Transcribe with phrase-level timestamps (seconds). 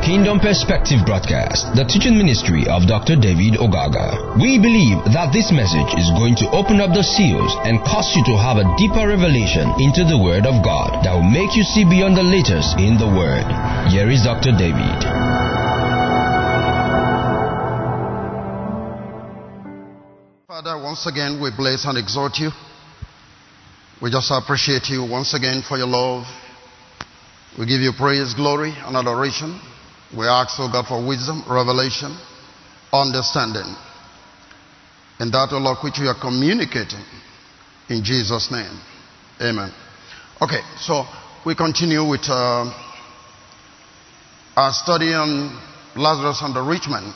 [0.00, 3.20] Kingdom Perspective broadcast, the teaching ministry of Dr.
[3.20, 4.32] David Ogaga.
[4.40, 8.24] We believe that this message is going to open up the seals and cause you
[8.32, 11.84] to have a deeper revelation into the Word of God that will make you see
[11.84, 13.44] beyond the letters in the Word.
[13.92, 14.56] Here is Dr.
[14.56, 15.04] David.
[20.48, 22.48] Father, once again we bless and exhort you.
[24.00, 26.24] We just appreciate you once again for your love.
[27.60, 29.60] We give you praise, glory, and adoration.
[30.16, 32.16] We ask, oh God, for wisdom, revelation,
[32.92, 33.74] understanding.
[35.18, 37.04] And that, oh Lord, which we are communicating.
[37.88, 38.80] In Jesus' name.
[39.40, 39.72] Amen.
[40.40, 41.04] Okay, so
[41.44, 42.66] we continue with uh,
[44.56, 45.58] our study on
[45.96, 47.12] Lazarus and the rich man.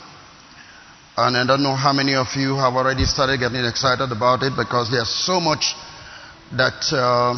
[1.17, 4.53] And I don't know how many of you have already started getting excited about it
[4.55, 5.73] because there's so much
[6.55, 7.35] that uh,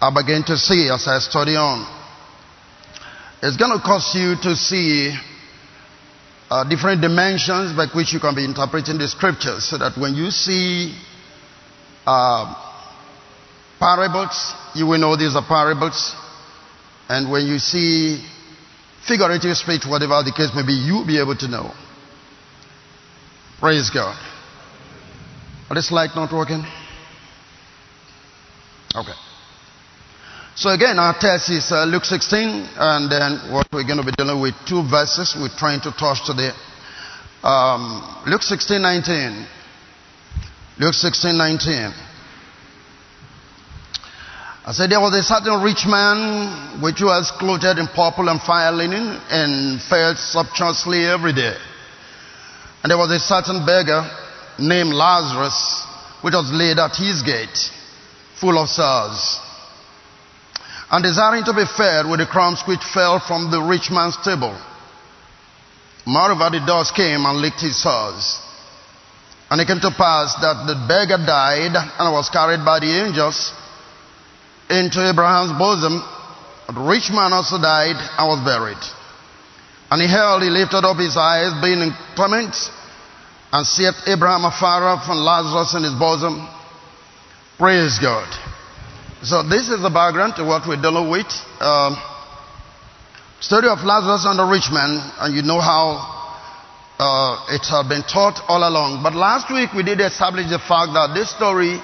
[0.00, 2.01] I begin to see as I study on.
[3.42, 5.12] It's going to cause you to see
[6.48, 10.30] uh, different dimensions by which you can be interpreting the scriptures so that when you
[10.30, 10.96] see
[12.06, 12.54] uh,
[13.80, 16.14] parables, you will know these are parables.
[17.08, 18.24] And when you see
[19.08, 21.72] figurative speech, whatever the case may be, you'll be able to know.
[23.58, 24.16] Praise God.
[25.68, 26.64] Are this light not working?
[28.94, 29.31] Okay.
[30.54, 34.12] So again, our text is uh, Luke 16, and then what we're going to be
[34.12, 36.50] dealing with two verses we're trying to touch today.
[37.42, 39.46] Um, Luke 16, 19.
[40.78, 41.92] Luke 16, 19.
[44.64, 48.76] I said there was a certain rich man which was clothed in purple and fine
[48.76, 51.56] linen and fed sumptuously every day.
[52.82, 54.04] And there was a certain beggar
[54.58, 55.86] named Lazarus
[56.20, 57.72] which was laid at his gate,
[58.38, 59.40] full of sores,
[60.92, 64.52] and desiring to be fed with the crumbs which fell from the rich man's table.
[66.04, 68.38] Moreover, the dogs came and licked his sores.
[69.48, 73.56] And it came to pass that the beggar died and was carried by the angels
[74.68, 75.96] into Abraham's bosom.
[76.68, 78.80] The rich man also died and was buried.
[79.90, 82.56] And he held, he lifted up his eyes, being in torment,
[83.52, 86.48] and seeth Abraham afar off and Lazarus in his bosom.
[87.56, 88.51] Praise God.
[89.22, 91.30] So this is the background to what we're dealing with.
[91.62, 91.94] Um,
[93.38, 96.02] story of Lazarus and the rich man, and you know how
[96.98, 99.02] uh, it had been taught all along.
[99.02, 101.78] But last week we did establish the fact that this story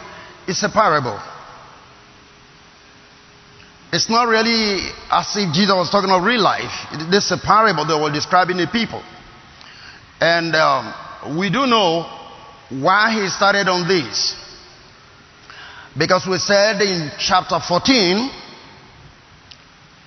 [0.48, 1.14] is a parable.
[3.92, 6.90] It's not really as if Jesus was talking of real life.
[7.08, 9.02] This is a parable that was describing the people.
[10.20, 12.02] And um, we do know
[12.68, 14.34] why he started on this.
[15.98, 18.30] Because we said in chapter 14,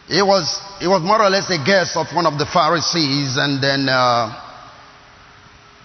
[0.09, 3.89] it was, was more or less a guess of one of the Pharisees, and then
[3.89, 4.31] uh,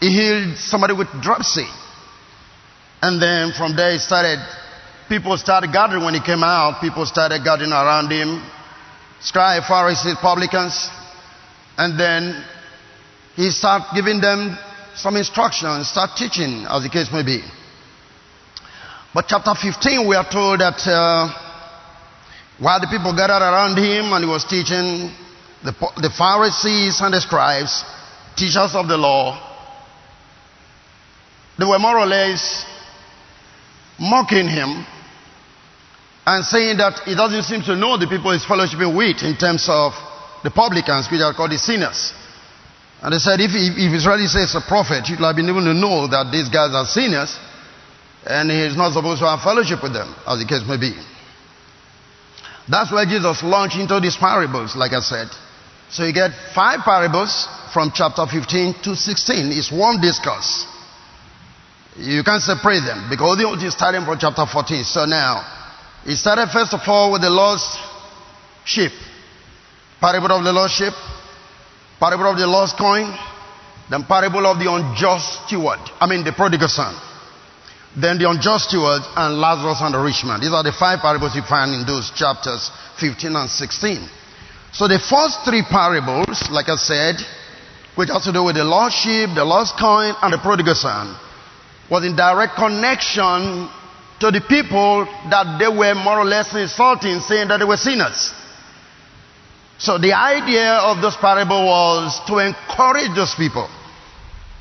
[0.00, 1.66] he healed somebody with dropsy.
[3.02, 4.38] And then from there he started
[5.08, 6.80] people started gathering when he came out.
[6.80, 8.42] People started gathering around him.
[9.20, 10.88] Scribe, Pharisees, publicans.
[11.78, 12.44] And then
[13.34, 14.56] he started giving them
[14.94, 17.42] some instructions, start teaching, as the case may be.
[19.16, 21.32] But chapter 15, we are told that uh,
[22.60, 25.09] while the people gathered around him and he was teaching,
[25.65, 25.72] the,
[26.04, 27.81] the Pharisees and the scribes,
[28.37, 29.41] teachers of the law,
[31.56, 32.66] they were more or less
[33.99, 34.84] mocking him
[36.27, 39.65] and saying that he doesn't seem to know the people he's fellowshipping with in terms
[39.72, 39.97] of
[40.44, 42.12] the publicans, which are called the sinners.
[43.00, 46.04] And they said if, if, Israeli says a prophet, you'd have been able to know
[46.04, 47.33] that these guys are sinners
[48.26, 50.92] and he's not supposed to have fellowship with them, as the case may be.
[52.69, 55.28] That's why Jesus launched into these parables, like I said.
[55.88, 59.53] So you get five parables from chapter 15 to 16.
[59.53, 60.66] It's one discourse.
[61.97, 64.84] You can't separate them because the starting from chapter 14.
[64.84, 65.47] So now,
[66.04, 67.78] he started first of all with the lost
[68.65, 68.92] sheep.
[70.00, 70.92] Parable of the lost sheep.
[72.00, 73.15] Parable of the lost coin.
[73.89, 75.78] Then parable of the unjust steward.
[76.00, 76.95] I mean the prodigal son.
[77.97, 80.41] Then the unjust steward and Lazarus and the rich man.
[80.41, 82.71] These are the five parables you find in those chapters
[83.01, 84.09] 15 and 16.
[84.72, 87.16] So the first three parables, like I said,
[87.97, 91.16] which has to do with the lost sheep, the lost coin, and the prodigal son,
[91.91, 93.71] was in direct connection
[94.21, 98.33] to the people that they were more or less insulting, saying that they were sinners.
[99.78, 103.69] So the idea of this parable was to encourage those people.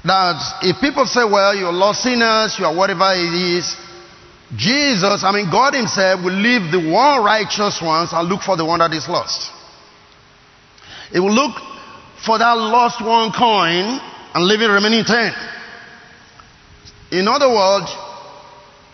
[0.06, 3.76] That if people say, well, you're lost sinners, you are whatever it is,
[4.56, 8.66] Jesus, I mean, God Himself will leave the one righteous ones and look for the
[8.66, 9.52] one that is lost.
[11.12, 11.58] He will look
[12.24, 13.98] for that lost one coin
[14.34, 15.34] and leave it remaining ten.
[17.10, 17.90] In other words,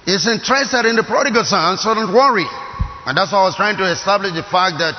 [0.05, 2.47] he's interested in the prodigal son, so don't worry.
[3.05, 4.95] And that's why I was trying to establish the fact that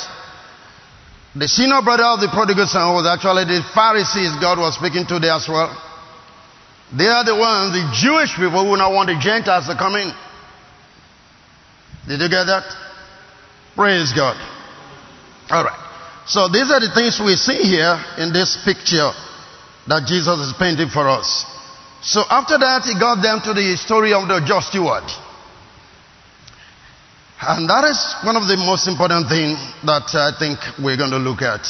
[1.35, 5.19] the senior brother of the prodigal son was actually the Pharisees God was speaking to
[5.19, 5.73] there as well.
[6.97, 10.13] They are the ones, the Jewish people who now want the Gentiles to come in.
[12.07, 12.69] Did you get that?
[13.75, 14.37] Praise God.
[15.49, 15.81] All right.
[16.27, 19.11] So these are the things we see here in this picture
[19.89, 21.47] that Jesus is painting for us.
[22.03, 25.07] So after that, he got them to the story of the just steward.
[27.43, 31.19] And that is one of the most important things that I think we're going to
[31.19, 31.67] look at.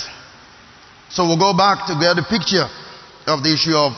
[1.09, 2.69] So we'll go back to get the picture
[3.27, 3.97] of the issue of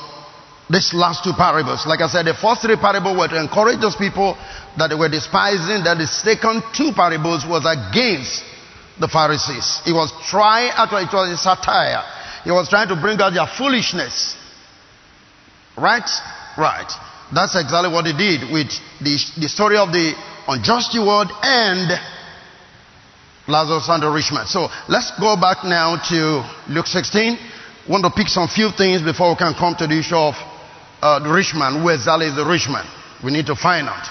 [0.70, 1.86] these last two parables.
[1.86, 4.36] Like I said, the first three parables were to encourage those people
[4.78, 8.42] that they were despising, that the second two parables was against
[8.98, 9.82] the Pharisees.
[9.84, 12.00] He was trying, actually, it was a satire.
[12.44, 14.36] He was trying to bring out their foolishness.
[15.76, 16.08] Right?
[16.56, 16.88] Right.
[17.34, 18.70] That's exactly what he did with
[19.00, 20.14] the, the story of the
[20.48, 21.92] unjust steward and
[23.48, 24.46] Lazarus and the rich man.
[24.46, 27.36] So let's go back now to Luke 16.
[27.36, 30.34] I want to pick some few things before we can come to the issue of
[31.04, 31.76] uh, the rich man.
[31.76, 32.88] Who exactly is the rich man?
[33.22, 34.08] We need to find out.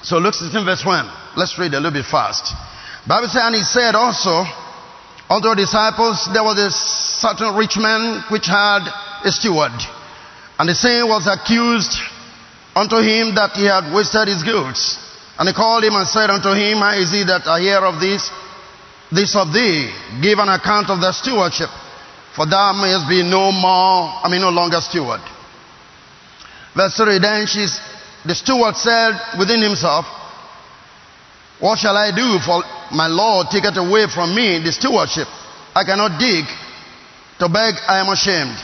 [0.00, 1.36] So Luke 16 verse 1.
[1.36, 2.48] Let's read a little bit fast.
[3.06, 4.48] Bible says, and he said also
[5.28, 8.88] unto the disciples, there was a certain rich man which had
[9.24, 9.76] a steward.
[10.58, 11.92] And the same was accused
[12.74, 14.96] unto him that he had wasted his goods.
[15.38, 18.00] And he called him and said unto him, How is it that I hear of
[18.00, 18.30] this,
[19.10, 19.92] this of thee?
[20.20, 21.68] Give an account of thy stewardship,
[22.36, 25.20] for thou mayest be no more, I mean no longer steward.
[26.74, 27.80] Verse 3, then she's,
[28.24, 30.06] the steward said within himself,
[31.60, 32.38] What shall I do?
[32.44, 32.62] For
[32.94, 35.28] my Lord taketh away from me the stewardship.
[35.74, 36.44] I cannot dig.
[37.40, 38.56] To beg, I am ashamed.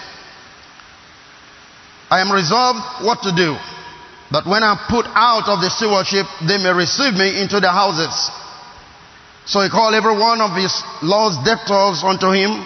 [2.11, 3.57] I am resolved what to do
[4.31, 8.13] that when I'm put out of the stewardship, they may receive me into their houses.
[9.49, 12.61] So he called every one of his Lord's debtors unto him,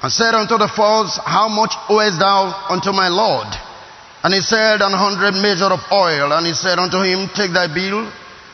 [0.00, 3.48] and said unto the first, How much owest thou unto my Lord?
[4.26, 6.32] And he said, An hundred measure of oil.
[6.32, 8.10] And he said unto him, Take thy bill,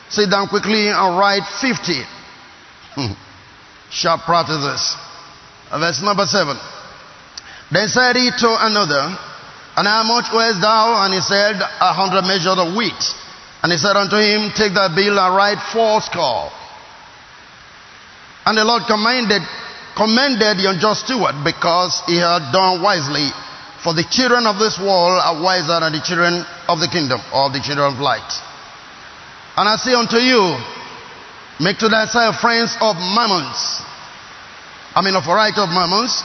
[0.07, 1.97] sit down quickly, and write fifty.
[3.89, 4.93] Sharp practices.
[5.71, 6.61] Uh, verse number seven.
[7.71, 9.17] Then said he to another,
[9.73, 11.09] and how much weighest thou?
[11.09, 13.01] And he said, A hundred measure of wheat.
[13.63, 16.53] And he said unto him, Take thy bill and write fourscore.
[18.45, 19.41] And the Lord commended,
[19.97, 23.33] commended the unjust steward because he had done wisely.
[23.83, 26.39] For the children of this world are wiser than the children
[26.71, 28.31] of the kingdom, or the children of light.
[29.59, 30.55] And I say unto you,
[31.59, 33.83] make to thyself friends of mammons.
[34.95, 36.15] I mean of a variety of mammons,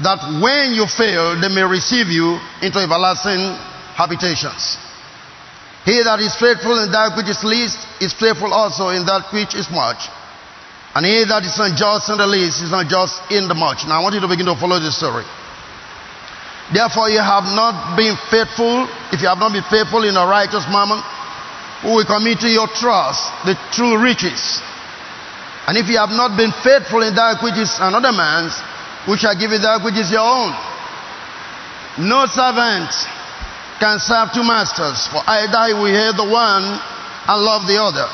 [0.00, 3.44] that when you fail, they may receive you into everlasting
[3.92, 4.80] habitations.
[5.84, 9.54] He that is faithful in that which is least is faithful also in that which
[9.54, 10.08] is much.
[10.96, 13.84] And he that is unjust in the least is unjust in the much.
[13.86, 15.22] Now I want you to begin to follow this story.
[16.72, 20.66] Therefore you have not been faithful, if you have not been faithful in a righteous
[20.66, 20.98] mammon,
[21.82, 24.58] who will commit to your trust the true riches.
[25.66, 28.54] And if you have not been faithful in that which is another man's,
[29.06, 30.50] we shall give you that which is your own.
[32.02, 32.90] No servant
[33.78, 38.08] can serve two masters, for either he will hate the one and love the other,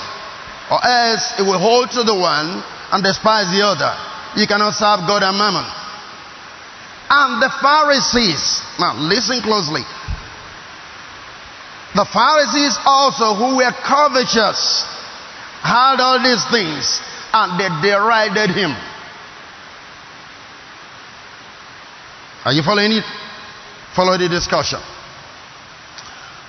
[0.68, 2.60] or else he will hold to the one
[2.92, 3.92] and despise the other.
[4.36, 5.64] You cannot serve God and mammon.
[7.14, 9.82] And the Pharisees, now listen closely.
[11.94, 14.82] The Pharisees also, who were covetous,
[15.60, 17.02] had all these things,
[17.34, 18.72] and they derided him.
[22.46, 23.04] Are you following it?
[23.94, 24.80] Follow the discussion.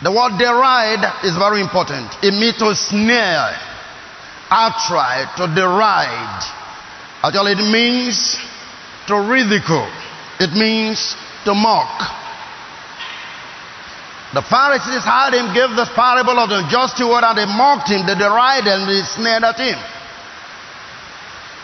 [0.01, 2.07] The word deride is very important.
[2.23, 3.51] It means to sneer,
[4.49, 6.43] outright, to deride.
[7.21, 8.37] Actually, it means
[9.07, 9.91] to ridicule.
[10.43, 12.19] It means to mock.
[14.33, 18.03] The Pharisees had him give this parable of the just steward and they mocked him,
[18.03, 19.77] they derided him, they sneered at him.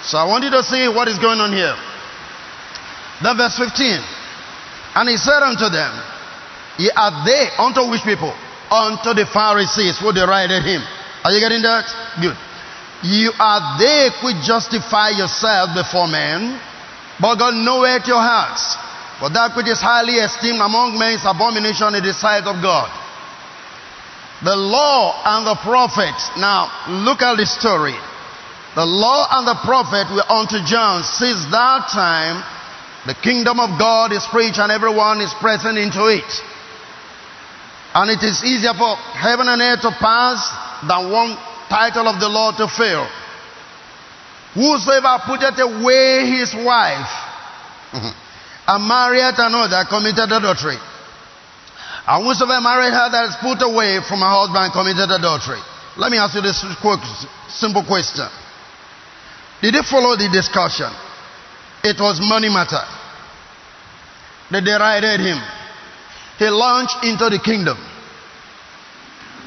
[0.05, 1.75] So I want you to see what is going on here.
[3.19, 3.99] Then verse 15.
[4.95, 5.91] And he said unto them,
[6.77, 8.31] Ye are they unto which people?
[8.71, 10.79] Unto the Pharisees who derided him.
[11.25, 11.83] Are you getting that?
[12.21, 12.37] Good.
[13.03, 16.55] You are they which justify yourselves before men,
[17.19, 18.77] but God knoweth your hearts.
[19.19, 22.87] For that which is highly esteemed among men is abomination in the sight of God.
[24.43, 26.31] The law and the prophets.
[26.39, 26.71] Now,
[27.03, 27.99] look at the story.
[28.75, 32.39] The law and the prophet were unto John since that time
[33.05, 36.27] The kingdom of God is preached and everyone is present into it.
[37.95, 40.37] And it is easier for heaven and earth to pass
[40.85, 41.37] than one
[41.69, 43.07] title of the law to fail.
[44.53, 47.13] Whosoever putteth away his wife
[48.67, 50.77] and marrieth another committed adultery.
[52.07, 55.61] And whosoever married her that is put away from her husband committed adultery.
[55.97, 56.99] Let me ask you this quick,
[57.49, 58.25] simple question.
[59.61, 60.89] Did you follow the discussion?
[61.83, 62.81] It was money matter.
[64.49, 65.37] They derided him.
[66.39, 67.77] He launched into the kingdom.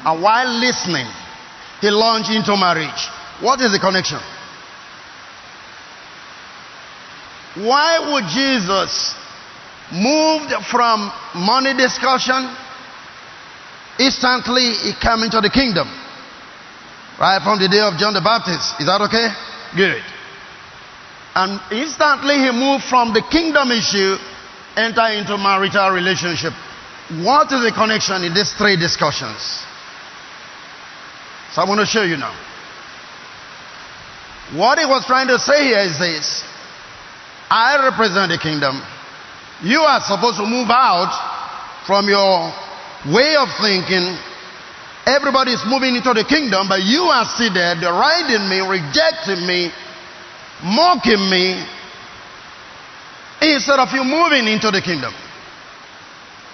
[0.05, 1.07] And while listening,
[1.81, 3.09] he launched into marriage.
[3.41, 4.19] What is the connection?
[7.55, 9.13] Why would Jesus
[9.91, 12.49] moved from money discussion?
[13.99, 15.87] Instantly he came into the kingdom.
[17.19, 18.81] Right from the day of john the baptist.
[18.81, 19.29] Is that okay?
[19.77, 20.01] Good.
[21.35, 24.17] And instantly he moved from the kingdom issue
[24.75, 26.53] enter into marital relationship.
[27.21, 29.37] What is the connection in these three discussions?
[31.53, 32.33] So i want to show you now.
[34.57, 36.43] What he was trying to say here is this
[37.53, 38.81] i represent the kingdom
[39.63, 41.13] you are supposed to move out
[41.87, 42.51] from your
[43.07, 44.17] way of thinking.
[45.05, 49.71] Everybody is moving into the kingdom, but you are still there, deriding me, rejecting me,
[50.63, 51.63] mocking me,
[53.41, 55.13] instead of you moving into the kingdom.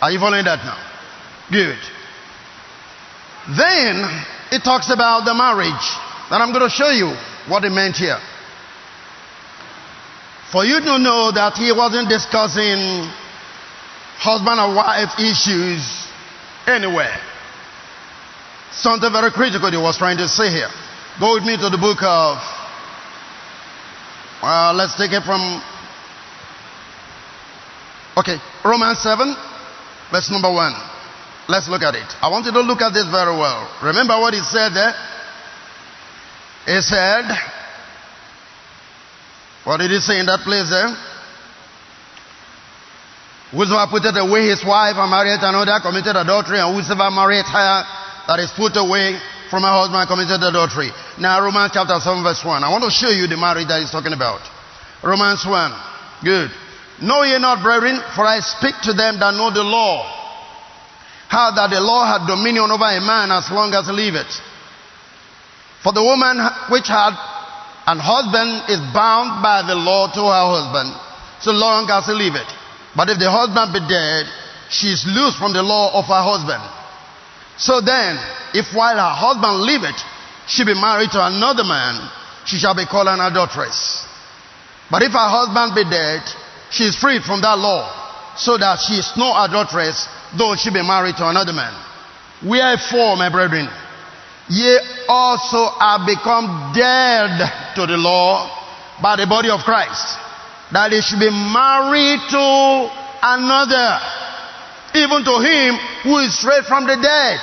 [0.02, 0.78] Are you following that now?
[1.50, 1.78] Good.
[3.58, 4.06] Then
[4.52, 5.88] it talks about the marriage.
[6.30, 7.14] And I'm going to show you
[7.50, 8.18] what it meant here.
[10.52, 13.06] For you to know that he wasn't discussing
[14.18, 16.10] husband and wife issues
[16.66, 17.16] anywhere.
[18.72, 20.70] Something very critical he was trying to say here.
[21.20, 22.38] Go with me to the book of,
[24.42, 25.62] well, let's take it from,
[28.18, 29.36] okay, Romans 7,
[30.12, 30.74] verse number 1.
[31.48, 32.10] Let's look at it.
[32.22, 33.70] I want you to look at this very well.
[33.84, 34.94] Remember what he said there?
[36.66, 37.26] He said,
[39.64, 40.76] what did he say in that place eh?
[40.76, 40.90] there?
[43.52, 47.76] Whosoever putteth away his wife and married another committed adultery, and whosoever married her
[48.30, 49.18] that is put away
[49.50, 50.94] from her husband committed adultery.
[51.18, 52.64] Now Romans chapter 7 verse 1.
[52.64, 54.46] I want to show you the marriage that he's talking about.
[55.02, 55.50] Romans 1.
[56.24, 56.54] Good.
[57.02, 60.06] Know ye not, brethren, for I speak to them that know the law,
[61.28, 64.30] how that the law had dominion over a man as long as he liveth.
[65.82, 66.38] For the woman
[66.70, 67.16] which had
[67.90, 70.94] and husband is bound by the law to her husband,
[71.42, 72.46] so long as he liveth.
[72.94, 74.30] But if the husband be dead,
[74.70, 76.62] she is loose from the law of her husband.
[77.58, 78.22] So then,
[78.54, 79.98] if while her husband liveth,
[80.46, 81.98] she be married to another man,
[82.46, 84.06] she shall be called an adulteress.
[84.94, 86.22] But if her husband be dead,
[86.70, 87.90] she is freed from that law,
[88.38, 90.06] so that she is no adulteress,
[90.38, 91.74] though she be married to another man.
[92.46, 93.66] Wherefore, my brethren,
[94.50, 98.50] ye also are become dead to the law
[99.02, 100.18] by the body of Christ,
[100.74, 102.46] that ye should be married to
[103.22, 103.90] another,
[104.98, 107.38] even to him who is raised from the dead,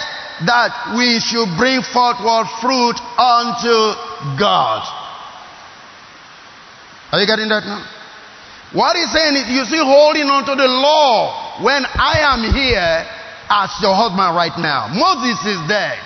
[0.45, 3.77] that we should bring forth what fruit unto
[4.37, 4.83] God.
[7.13, 7.81] Are you getting that now?
[8.75, 13.07] What he's saying is, you see, holding on to the law when I am here
[13.49, 14.91] as your husband right now.
[14.91, 16.03] Moses is dead.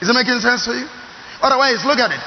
[0.00, 0.86] Is it making sense to you?
[1.42, 2.22] Otherwise, look at it.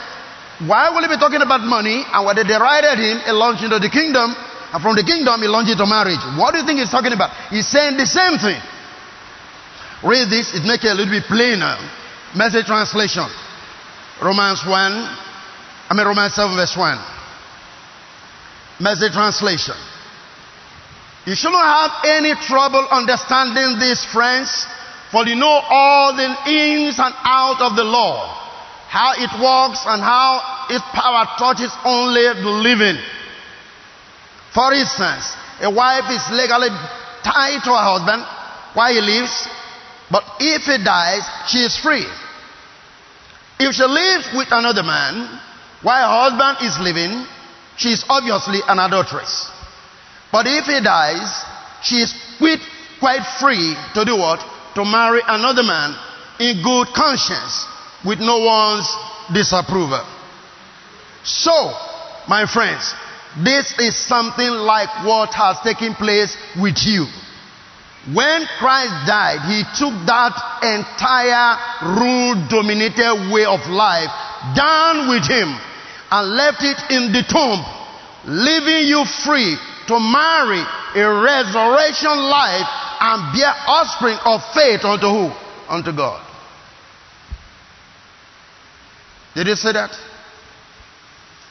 [0.67, 2.03] Why will he be talking about money?
[2.05, 4.35] And when they derided him, he launched into the kingdom.
[4.71, 6.21] And from the kingdom, he launched into marriage.
[6.37, 7.31] What do you think he's talking about?
[7.49, 8.59] He's saying the same thing.
[10.03, 11.77] Read this, it makes it a little bit plainer.
[12.35, 13.27] Message translation.
[14.21, 16.97] Romans 1, I mean Romans 7 verse 1.
[18.79, 19.75] Message translation.
[21.25, 24.65] You shouldn't have any trouble understanding this, friends.
[25.11, 28.31] For you know all the ins and out of the law,
[28.87, 30.39] how it works and how
[30.69, 32.97] its power touches only the living.
[34.53, 36.69] For instance, a wife is legally
[37.23, 38.23] tied to her husband
[38.73, 39.47] while he lives,
[40.09, 42.07] but if he dies, she is free.
[43.59, 45.39] If she lives with another man
[45.83, 47.25] while her husband is living,
[47.75, 49.51] she is obviously an adulteress.
[50.31, 51.43] But if he dies,
[51.83, 52.15] she is
[52.99, 54.39] quite free to do what?
[54.75, 55.95] To marry another man
[56.39, 57.65] in good conscience
[58.05, 58.87] with no one's
[59.33, 60.05] disapproval.
[61.23, 61.53] So,
[62.27, 62.93] my friends,
[63.43, 67.05] this is something like what has taken place with you.
[68.11, 70.33] When Christ died, He took that
[70.65, 71.53] entire
[72.01, 74.09] rule dominated way of life
[74.57, 75.53] down with Him
[76.09, 77.61] and left it in the tomb,
[78.25, 79.55] leaving you free
[79.87, 80.65] to marry
[80.97, 85.33] a resurrection life and bear offspring of faith unto who?
[85.65, 86.21] Unto God.
[89.33, 89.89] Did you say that?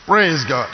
[0.07, 0.71] Praise God.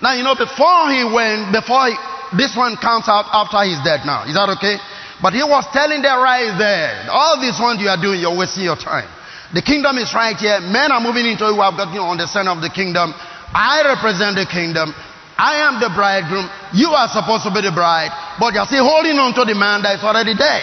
[0.00, 1.94] Now, you know, before he went, before he,
[2.38, 4.26] this one comes out after he's dead now.
[4.30, 4.78] Is that okay?
[5.22, 8.66] But he was telling them right there, all this one you are doing, you're wasting
[8.66, 9.06] your time.
[9.54, 10.58] The kingdom is right here.
[10.60, 13.14] Men are moving into it who have got you on the center of the kingdom.
[13.54, 14.94] I represent the kingdom.
[15.42, 16.46] I am the bridegroom.
[16.70, 18.14] You are supposed to be the bride.
[18.38, 20.62] But you're still holding on to the man that is already dead.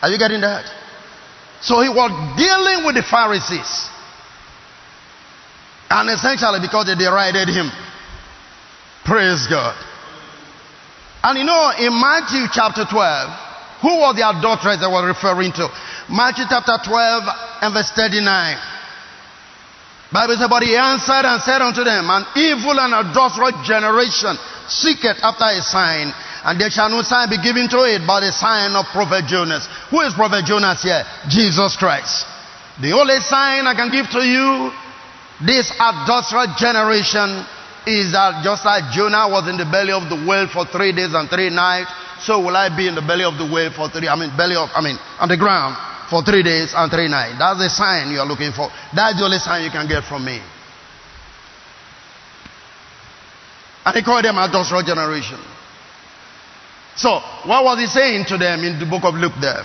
[0.00, 0.64] Are you getting that?
[1.60, 2.08] So he was
[2.40, 3.92] dealing with the Pharisees.
[5.92, 7.68] And essentially because they derided him.
[9.04, 9.76] Praise God.
[11.22, 15.68] And you know, in Matthew chapter 12, who were the adulterers they were referring to?
[16.08, 18.24] Matthew chapter 12 and verse 39.
[20.12, 24.36] Bible says, but he answered and said unto them, an evil and adulterous generation
[24.68, 26.12] seeketh after a sign,
[26.44, 29.64] and there shall no sign be given to it but the sign of prophet Jonas.
[29.88, 31.00] Who is prophet Jonas here?
[31.32, 32.28] Jesus Christ.
[32.84, 34.68] The only sign I can give to you
[35.48, 37.48] this adulterous generation
[37.88, 41.16] is that just like Jonah was in the belly of the whale for three days
[41.16, 41.90] and three nights,
[42.20, 44.54] so will I be in the belly of the whale for three, I mean, belly
[44.60, 45.74] of, I mean, on the ground
[46.12, 47.38] for three days and three nights.
[47.38, 48.68] That's the sign you are looking for.
[48.92, 50.36] That's the only sign you can get from me.
[53.86, 55.40] And he called them adulterous generation.
[56.96, 57.08] So,
[57.48, 59.64] what was he saying to them in the book of Luke there?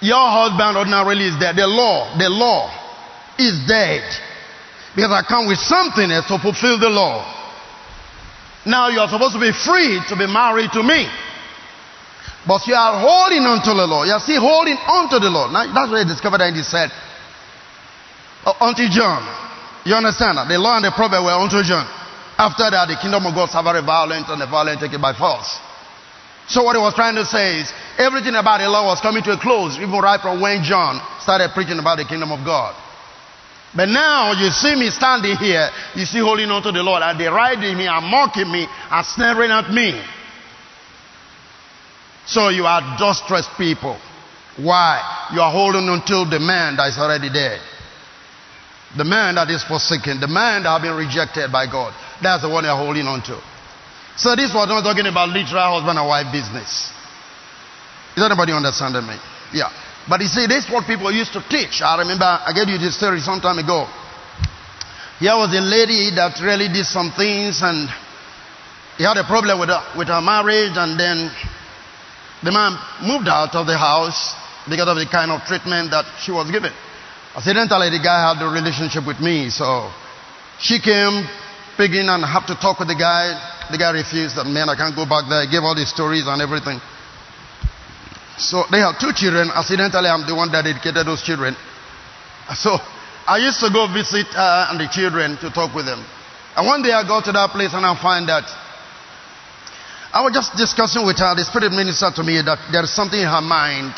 [0.00, 1.52] Your husband ordinarily is there.
[1.52, 2.72] The law, the law
[3.36, 4.08] is dead.
[4.96, 7.20] Because I come with something else to fulfill the law.
[8.64, 11.04] Now you are supposed to be free to be married to me.
[12.46, 14.04] But you are holding on to the law.
[14.04, 15.50] You are still holding on to the law.
[15.52, 16.88] Now that's what I discovered and he said.
[18.44, 19.20] Uh, unto John.
[19.84, 20.48] You understand that?
[20.48, 21.84] The law and the prophet were unto John.
[22.40, 25.60] After that, the kingdom of God suffered violence and the violent taken by force.
[26.48, 27.68] So what he was trying to say is
[28.00, 31.52] everything about the law was coming to a close, even right from when John started
[31.52, 32.74] preaching about the kingdom of God.
[33.76, 37.20] But now you see me standing here, you see holding on to the Lord, and
[37.20, 39.94] they're riding me and mocking me and snaring at me.
[42.26, 43.98] So you are adulterous people.
[44.56, 45.28] Why?
[45.32, 47.60] You are holding on to the man that is already dead.
[48.96, 51.94] The man that is forsaken, the man that has been rejected by God.
[52.22, 53.38] That's the one you're holding on to.
[54.16, 56.90] So this was not talking about literal husband and wife business.
[58.16, 59.16] Is anybody understanding me?
[59.54, 59.70] Yeah.
[60.08, 61.80] But you see, this is what people used to teach.
[61.82, 63.86] I remember I gave you this story some time ago.
[65.20, 67.88] Here was a lady that really did some things and
[68.98, 71.30] he had a problem with her, with her marriage and then
[72.42, 74.34] the man moved out of the house
[74.68, 76.72] because of the kind of treatment that she was given.
[77.36, 79.90] Accidentally, the guy had a relationship with me, so
[80.58, 81.24] she came
[81.78, 83.32] begging and have to talk with the guy.
[83.70, 84.36] The guy refused.
[84.36, 85.46] That man, I can't go back there.
[85.46, 86.80] He gave all these stories and everything.
[88.36, 89.48] So they have two children.
[89.52, 91.54] Accidentally, I'm the one that educated those children.
[92.56, 92.76] So
[93.28, 96.02] I used to go visit her and the children to talk with them.
[96.56, 98.44] And one day I go to that place and I find that
[100.12, 101.34] I was just discussing with her.
[101.34, 103.94] The Spirit minister to me that there is something in her mind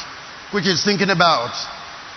[0.53, 1.57] which is thinking about,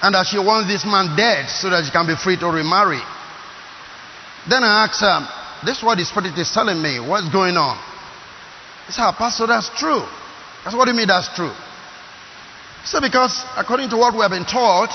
[0.04, 3.00] and that she wants this man dead so that she can be free to remarry.
[4.50, 5.24] Then I asked her,
[5.64, 7.00] "This is what the Spirit is telling me.
[7.00, 7.80] What's going on?"
[8.88, 10.04] He said, ah, "Pastor, that's true."
[10.64, 11.54] That's what do you mean that's true?
[12.84, 14.92] So because according to what we have been taught,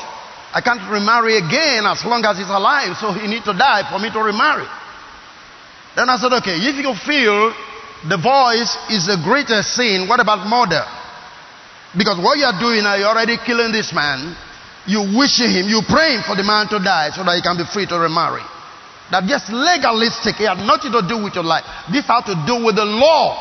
[0.52, 3.98] I can't remarry again as long as he's alive, so he need to die for
[3.98, 4.66] me to remarry.
[5.96, 7.54] Then I said, okay, if you feel
[8.08, 10.84] divorce is a greater sin, what about murder?
[11.96, 14.36] Because what you are doing now, you're already killing this man.
[14.86, 17.64] You wishing him, you praying for the man to die so that he can be
[17.64, 18.42] free to remarry.
[19.10, 20.40] That just legalistic.
[20.40, 21.66] It had nothing to do with your life.
[21.90, 23.34] This had to do with the law.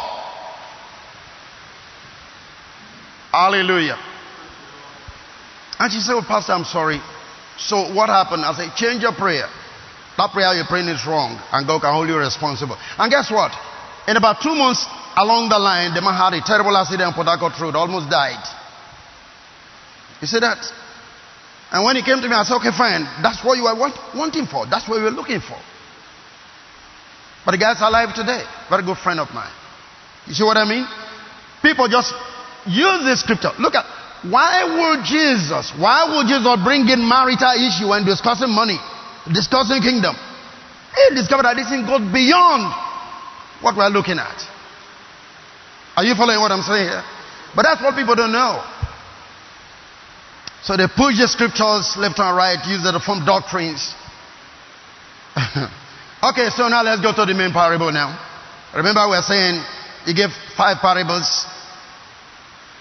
[3.31, 3.97] Hallelujah.
[5.77, 6.99] And she said, Oh, Pastor, I'm sorry.
[7.57, 8.43] So what happened?
[8.43, 9.47] I said, Change your prayer.
[10.17, 12.75] That prayer you're praying is wrong, and God can hold you responsible.
[12.97, 13.53] And guess what?
[14.09, 17.53] In about two months along the line, the man had a terrible accident on Port
[17.61, 18.41] Road, almost died.
[20.17, 20.57] You see that?
[21.69, 23.05] And when he came to me, I said, okay, fine.
[23.21, 24.65] That's what you are want, wanting for.
[24.65, 25.61] That's what we are looking for.
[27.45, 28.41] But the guy's alive today.
[28.73, 29.53] Very good friend of mine.
[30.25, 30.89] You see what I mean?
[31.61, 32.09] People just
[32.65, 33.53] use this scripture.
[33.61, 33.85] Look at
[34.25, 38.81] why would Jesus, why would Jesus bring in marital issue and discussing money,
[39.29, 40.17] discussing kingdom?
[40.97, 42.88] He discovered that this thing goes beyond
[43.61, 44.41] what we're looking at.
[45.95, 47.03] Are you following what I'm saying here?
[47.55, 48.63] But that's what people don't know.
[50.61, 53.95] So they push the scriptures left and right, use to form doctrines.
[56.23, 58.15] okay, so now let's go to the main parable now.
[58.75, 59.63] Remember we are saying
[60.05, 61.45] he gave five parables.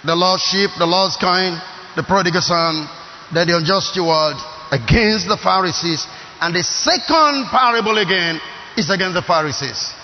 [0.04, 1.58] The lost sheep, the lost coin,
[1.96, 2.86] the prodigal son,
[3.34, 4.36] then the unjust steward
[4.70, 6.06] against the Pharisees.
[6.40, 8.40] And the second parable again
[8.76, 9.97] is against the Pharisees.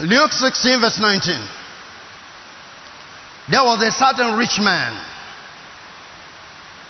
[0.00, 1.34] Luke 16 verse 19.
[3.50, 4.92] There was a certain rich man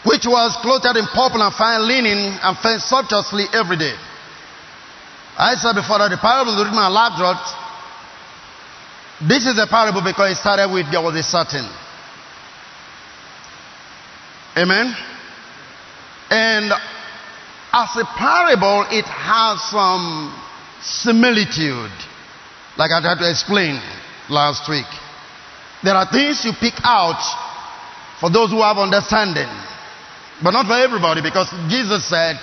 [0.05, 3.94] which was clothed in purple and fine linen and fed sumptuously every day.
[5.38, 7.38] I said before that the parable of the rich man Lazarus,
[9.29, 11.66] this is a parable because it started with there was a certain.
[14.57, 14.94] Amen.
[16.31, 16.73] And
[17.73, 20.35] as a parable, it has some
[20.81, 21.92] similitude,
[22.79, 23.83] like I tried to explain
[24.31, 24.87] last week.
[25.83, 27.19] There are things you pick out
[28.23, 29.51] for those who have understanding,
[30.43, 32.38] but not for everybody, because Jesus said,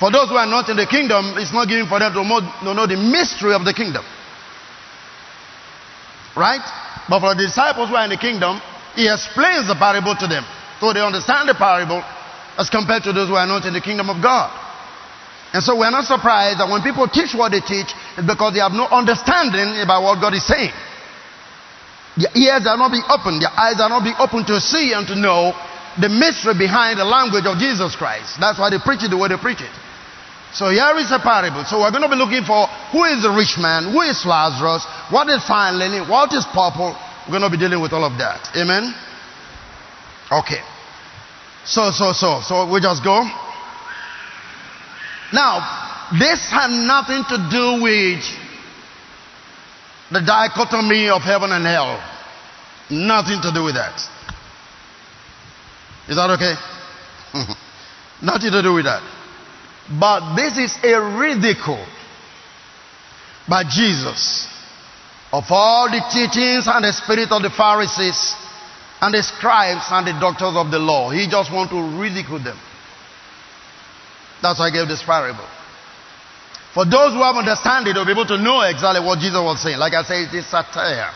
[0.00, 2.86] for those who are not in the kingdom, it's not given for them to know
[2.88, 4.04] the mystery of the kingdom.
[6.34, 6.64] Right?
[7.08, 8.60] But for the disciples who are in the kingdom,
[8.96, 10.44] he explains the parable to them.
[10.80, 12.02] So they understand the parable
[12.58, 14.50] as compared to those who are not in the kingdom of God.
[15.54, 17.86] And so we're not surprised that when people teach what they teach,
[18.18, 20.74] it's because they have no understanding about what God is saying.
[22.18, 25.06] Their ears are not being opened, their eyes are not being opened to see and
[25.06, 25.54] to know
[26.02, 28.34] the mystery behind the language of Jesus Christ.
[28.42, 29.70] That's why they preach it the way they preach it.
[30.58, 31.62] So here is a parable.
[31.70, 34.82] So we're going to be looking for who is the rich man, who is Lazarus,
[35.14, 36.98] what is fine linen, what is purple.
[37.26, 38.42] We're going to be dealing with all of that.
[38.58, 38.90] Amen?
[40.34, 40.62] Okay.
[41.62, 42.42] So, so, so.
[42.42, 43.22] So we just go.
[45.34, 45.58] Now,
[46.16, 48.22] this had nothing to do with
[50.12, 51.98] the dichotomy of heaven and hell.
[52.88, 53.98] Nothing to do with that.
[56.08, 56.54] Is that okay?
[58.22, 59.02] Nothing to do with that.
[59.98, 61.84] But this is a ridicule
[63.48, 64.46] by Jesus
[65.32, 68.36] of all the teachings and the spirit of the Pharisees
[69.00, 71.10] and the scribes and the doctors of the law.
[71.10, 72.58] He just wants to ridicule them.
[74.44, 75.48] That's why I gave this parable.
[76.74, 79.78] For those who have understanding, they'll be able to know exactly what Jesus was saying.
[79.78, 81.08] Like I said, it is satire.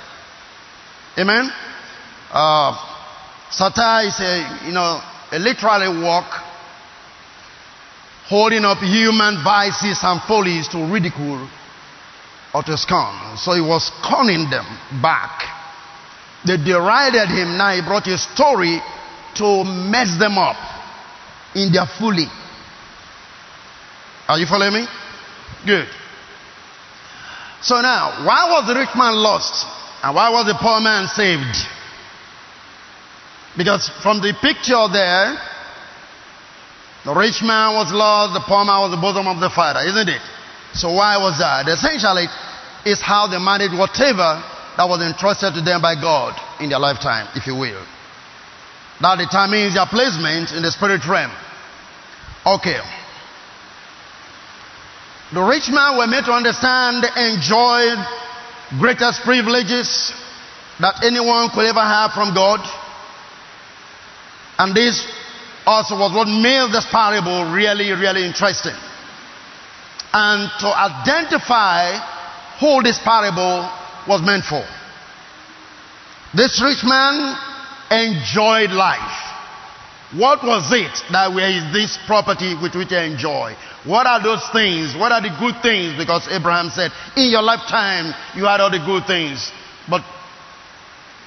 [1.18, 1.50] Amen?
[2.32, 2.72] Uh,
[3.50, 6.24] satire is a, you know, a literary work
[8.32, 11.50] holding up human vices and follies to ridicule
[12.54, 13.36] or to scorn.
[13.36, 14.64] So he was scorning them
[15.02, 15.44] back.
[16.46, 17.58] They derided him.
[17.58, 18.80] Now he brought a story
[19.36, 20.56] to mess them up
[21.54, 22.28] in their folly.
[24.28, 24.86] Are you following me?
[25.64, 25.88] Good.
[27.62, 29.66] So now, why was the rich man lost?
[30.04, 31.56] And why was the poor man saved?
[33.56, 35.34] Because from the picture there,
[37.04, 40.08] the rich man was lost, the poor man was the bosom of the Father, isn't
[40.08, 40.22] it?
[40.74, 41.66] So why was that?
[41.66, 42.28] Essentially,
[42.84, 44.38] it's how they managed whatever
[44.76, 47.82] that was entrusted to them by God in their lifetime, if you will.
[49.00, 51.32] That determines their placement in the spirit realm.
[52.46, 52.78] Okay.
[55.32, 58.00] The rich man were made to understand, enjoyed
[58.80, 60.12] greatest privileges
[60.80, 62.60] that anyone could ever have from God.
[64.58, 65.04] And this
[65.66, 68.76] also was what made this parable really, really interesting.
[70.12, 71.92] And to identify
[72.58, 73.68] who this parable
[74.08, 74.64] was meant for.
[76.34, 77.36] This rich man
[77.90, 79.28] enjoyed life.
[80.16, 83.54] What was it that is this property which I enjoy?
[83.84, 84.96] What are those things?
[84.96, 85.96] What are the good things?
[85.96, 89.52] Because Abraham said, in your lifetime, you had all the good things.
[89.88, 90.02] But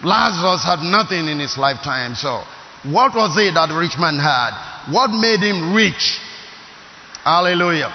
[0.03, 2.15] Lazarus had nothing in his lifetime.
[2.15, 2.43] So
[2.83, 4.51] what was it that the rich man had?
[4.91, 6.19] What made him rich?
[7.23, 7.93] Hallelujah.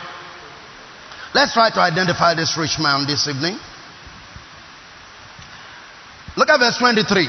[1.34, 3.58] Let's try to identify this rich man this evening.
[6.36, 7.28] Look at verse 23.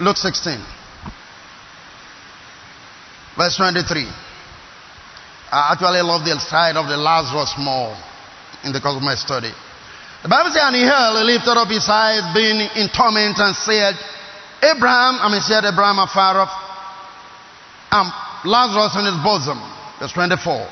[0.00, 0.58] Luke 16.
[3.36, 4.23] Verse 23.
[5.54, 7.94] I actually love the side of the Lazarus more
[8.66, 9.54] in the course of my study.
[10.26, 13.54] The Bible says, and he held, he lifted up his eyes, being in torment, and
[13.54, 13.94] said,
[14.66, 16.50] Abraham, I mean, said Abraham afar off,
[17.94, 18.10] um,
[18.42, 19.62] Lazarus in his bosom.
[20.02, 20.66] Verse 24.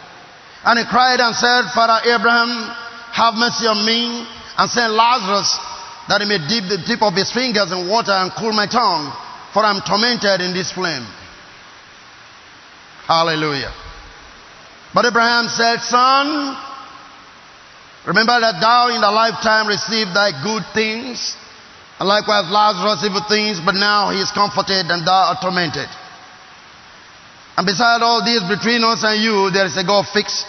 [0.67, 2.51] And he cried and said, Father Abraham,
[3.15, 4.27] have mercy on me,
[4.59, 5.47] and send Lazarus
[6.11, 9.15] that he may dip the tip of his fingers in water and cool my tongue,
[9.55, 11.07] for I'm tormented in this flame.
[13.07, 13.92] Hallelujah.
[14.95, 16.57] But Abraham said, Son,
[18.07, 21.37] remember that thou in thy lifetime received thy good things,
[22.03, 25.87] And likewise Lazarus evil things, but now he is comforted and thou art tormented.
[27.57, 30.45] And beside all this, between us and you, there is a gulf fixed,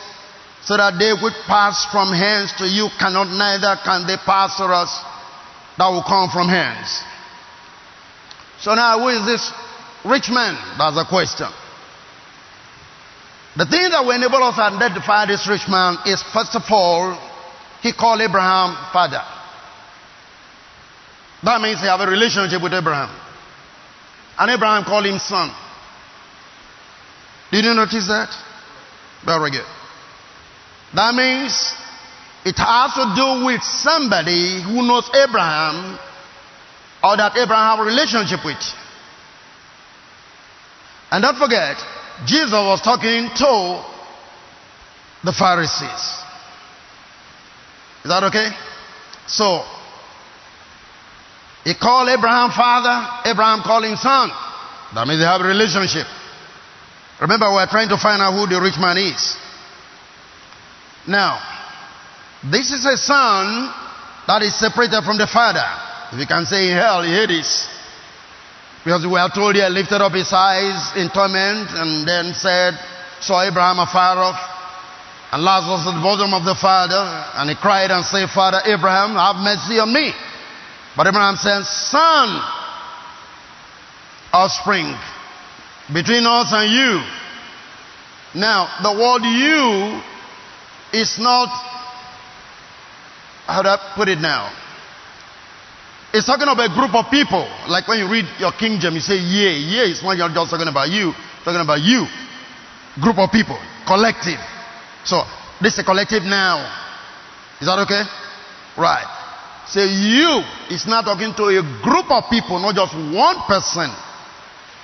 [0.65, 4.65] so that they which pass from hence to you cannot, neither can they pass to
[4.65, 4.89] us
[5.77, 7.03] that will come from hence.
[8.57, 9.53] So now, who is this
[10.09, 10.57] rich man?
[10.81, 11.53] That's the question.
[13.55, 17.13] The thing that will enable us to identify this rich man is, first of all,
[17.81, 19.21] he called Abraham father.
[21.43, 23.13] That means he have a relationship with Abraham.
[24.39, 25.53] And Abraham called him son.
[27.51, 28.33] Did you notice that?
[29.25, 29.67] Very good.
[30.95, 31.53] That means
[32.45, 35.99] it has to do with somebody who knows Abraham
[37.03, 38.57] or that Abraham have a relationship with.
[41.11, 41.77] And don't forget,
[42.25, 43.83] Jesus was talking to
[45.23, 46.03] the Pharisees.
[48.03, 48.49] Is that okay?
[49.27, 49.63] So,
[51.63, 54.29] he called Abraham father, Abraham him son.
[54.93, 56.05] That means they have a relationship.
[57.21, 59.37] Remember, we're trying to find out who the rich man is.
[61.07, 61.39] Now,
[62.43, 63.71] this is a son
[64.27, 65.63] that is separated from the father.
[66.11, 67.67] If you can say hell, Hades.
[68.83, 72.75] Because we are told he lifted up his eyes in torment and then said,
[73.21, 74.39] saw Abraham afar off
[75.31, 76.99] and Lazarus at the bosom of the father
[77.39, 80.11] and he cried and said, Father Abraham, have mercy on me.
[80.95, 82.27] But Abraham said, Son,
[84.31, 84.93] offspring,
[85.91, 87.01] between us and you.
[88.35, 90.01] Now, the word you
[90.93, 91.49] is not,
[93.47, 94.51] how do I put it now?
[96.13, 97.41] It's talking about a group of people.
[97.67, 99.89] Like when you read your King James, you say, yeah, yeah.
[99.89, 102.05] It's not just talking about you, talking about you.
[103.01, 103.57] Group of people,
[103.89, 104.37] collective.
[105.03, 105.25] So,
[105.59, 106.61] this is a collective now.
[107.59, 108.05] Is that okay?
[108.77, 109.09] Right.
[109.65, 113.89] So you is not talking to a group of people, not just one person.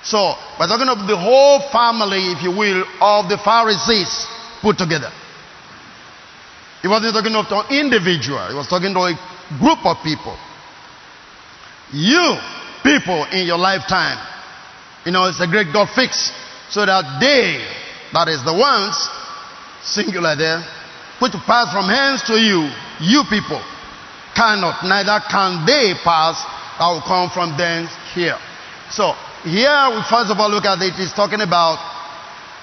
[0.02, 4.26] So, we're talking of the whole family, if you will, of the Pharisees
[4.62, 5.12] put together.
[6.82, 9.14] He wasn't talking of an individual, he was talking to a
[9.62, 10.34] group of people.
[11.92, 12.38] You
[12.82, 14.18] people in your lifetime,
[15.04, 16.32] you know, it's a great God fix
[16.70, 17.58] so that they,
[18.12, 18.94] that is the ones,
[19.82, 20.62] singular there,
[21.18, 23.60] which pass from hands to you, you people,
[24.34, 26.38] cannot, neither can they pass
[26.78, 28.38] that will come from thence here.
[28.90, 29.12] So,
[29.44, 31.76] here we first of all look at it, it's talking about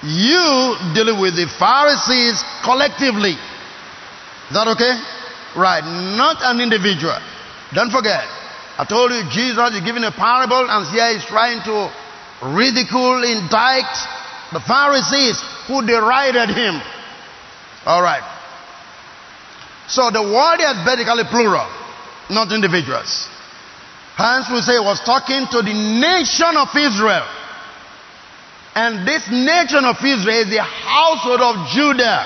[0.04, 3.34] you dealing with the Pharisees collectively.
[3.36, 4.94] Is that okay?
[5.58, 5.84] Right,
[6.16, 7.18] not an individual.
[7.74, 8.24] Don't forget,
[8.78, 11.90] I told you Jesus is giving a parable and here he's trying to
[12.54, 13.90] ridicule, indict
[14.54, 16.80] the Pharisees who derided him.
[17.86, 18.24] Alright.
[19.88, 21.66] So the word is basically plural,
[22.30, 23.28] not individuals.
[24.16, 27.26] Hence we say he was talking to the nation of Israel.
[28.76, 32.26] And this nation of Israel is the household of Judah.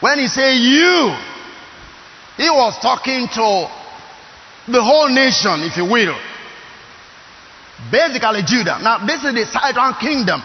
[0.00, 1.14] When he say you,
[2.36, 3.46] he was talking to
[4.68, 6.16] the whole nation, if you will.
[7.90, 8.78] Basically Judah.
[8.80, 10.42] Now this is the southern kingdom.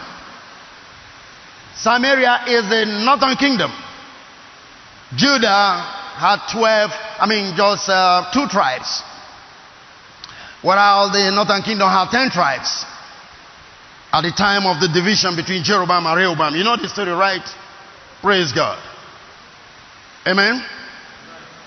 [1.74, 3.72] Samaria is the northern kingdom.
[5.16, 5.82] Judah
[6.16, 9.02] had 12, I mean, just uh, two tribes.
[10.62, 12.84] While the northern kingdom had 10 tribes
[14.12, 16.54] at the time of the division between Jeroboam and Rehoboam.
[16.54, 17.42] You know the story, right?
[18.20, 18.78] Praise God.
[20.26, 20.62] Amen?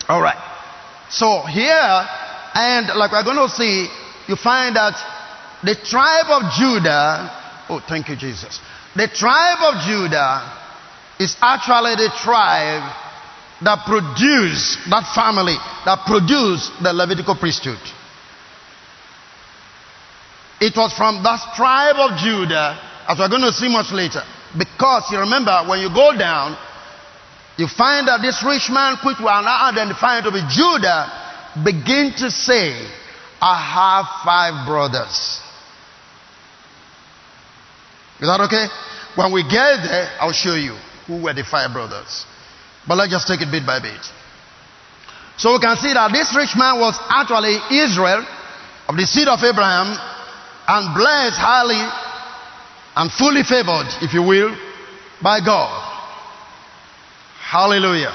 [0.07, 0.37] All right.
[1.09, 2.07] So here,
[2.53, 3.87] and like we're going to see,
[4.27, 4.93] you find that
[5.63, 7.31] the tribe of Judah,
[7.69, 8.59] oh, thank you, Jesus.
[8.95, 10.45] The tribe of Judah
[11.19, 12.83] is actually the tribe
[13.61, 17.79] that produced, that family that produced the Levitical priesthood.
[20.59, 24.21] It was from that tribe of Judah, as we're going to see much later.
[24.57, 26.57] Because you remember, when you go down,
[27.57, 31.07] you find that this rich man, which we are now identifying to be Judah,
[31.63, 32.75] begin to say,
[33.39, 35.39] I have five brothers.
[38.19, 38.67] Is that okay?
[39.15, 40.75] When we get there, I'll show you
[41.07, 42.25] who were the five brothers.
[42.87, 44.03] But let's just take it bit by bit.
[45.37, 48.23] So we can see that this rich man was actually Israel,
[48.87, 49.95] of the seed of Abraham,
[50.67, 51.79] and blessed highly
[52.95, 54.55] and fully favored, if you will,
[55.21, 55.94] by God.
[57.45, 58.13] Hallelujah.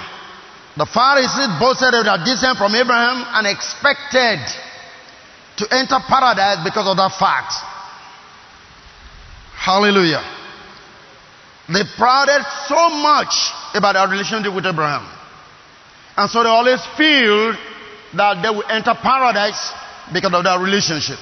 [0.76, 4.42] The Pharisees boasted of their descent from Abraham and expected
[5.58, 7.54] to enter paradise because of that fact.
[9.54, 10.24] Hallelujah.
[11.68, 13.30] They prouded so much
[13.74, 15.06] about our relationship with Abraham.
[16.16, 17.54] And so they always feel
[18.16, 19.70] that they will enter paradise
[20.12, 21.18] because of their relationship.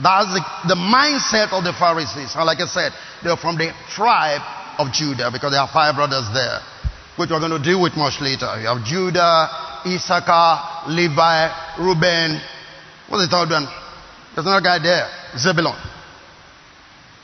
[0.00, 2.34] That's the, the mindset of the Pharisees.
[2.34, 4.40] And like I said, they're from the tribe
[4.78, 6.60] of Judah because there are five brothers there,
[7.16, 8.48] which we're going to deal with much later.
[8.60, 12.40] You have Judah, Issachar, Levi, Reuben.
[13.08, 13.66] What's the third one?
[14.34, 15.76] There's another guy there, Zebulon.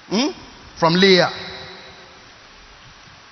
[0.08, 0.30] Hmm?
[0.78, 1.30] From Leah.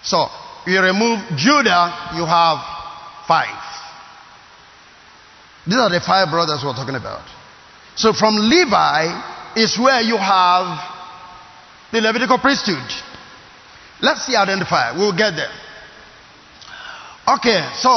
[0.03, 0.27] So,
[0.67, 2.59] you remove Judah, you have
[3.27, 3.63] five.
[5.67, 7.27] These are the five brothers we're talking about.
[7.97, 10.79] So from Levi is where you have
[11.93, 12.87] the Levitical priesthood.
[14.01, 14.93] Let's see identify.
[14.93, 15.53] We'll get there.
[17.27, 17.91] Okay, so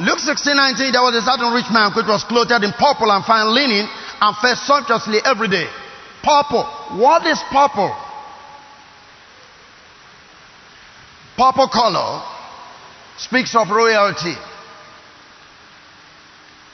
[0.00, 3.24] Luke 16, 19, there was a certain rich man which was clothed in purple and
[3.24, 3.88] fine linen
[4.20, 5.66] and fed sumptuously every day.
[6.22, 6.64] Purple.
[6.98, 7.94] What is purple?
[11.36, 12.22] Purple color
[13.18, 14.34] speaks of royalty.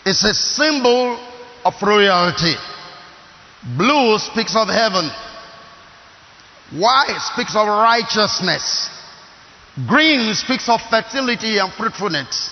[0.05, 1.19] It's a symbol
[1.64, 2.55] of royalty.
[3.77, 5.11] Blue speaks of heaven.
[6.72, 8.88] White speaks of righteousness.
[9.88, 12.50] Green speaks of fertility and fruitfulness.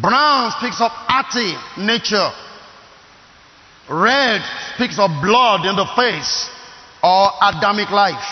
[0.00, 2.30] Brown speaks of earthy nature.
[3.88, 4.42] Red
[4.74, 6.50] speaks of blood in the face
[7.02, 8.26] or Adamic life.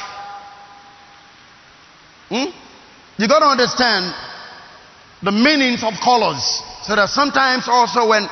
[2.28, 2.50] Hmm?
[3.18, 4.12] You got to understand
[5.22, 6.42] the meanings of colors.
[6.82, 8.26] So that sometimes also when,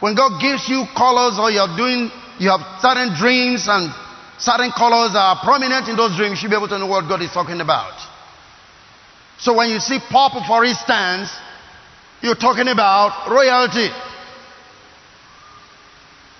[0.00, 3.92] when God gives you colors or you're doing, you have certain dreams and
[4.38, 7.22] certain colors are prominent in those dreams, you should be able to know what God
[7.22, 7.94] is talking about.
[9.38, 11.30] So when you see purple, for instance,
[12.22, 13.88] you're talking about royalty.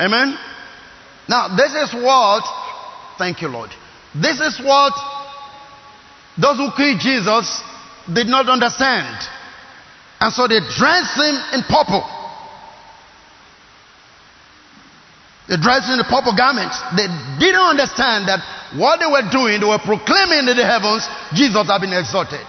[0.00, 0.38] Amen?
[1.28, 2.44] Now, this is what,
[3.18, 3.70] thank you, Lord.
[4.14, 4.92] This is what
[6.38, 7.62] those who killed Jesus
[8.12, 9.26] did not understand.
[10.20, 12.02] And so they dressed him in purple.
[15.48, 16.80] They dressed in the purple garments.
[16.96, 17.04] They
[17.36, 18.40] didn't understand that
[18.76, 21.04] what they were doing, they were proclaiming in the heavens,
[21.36, 22.46] Jesus had been exalted.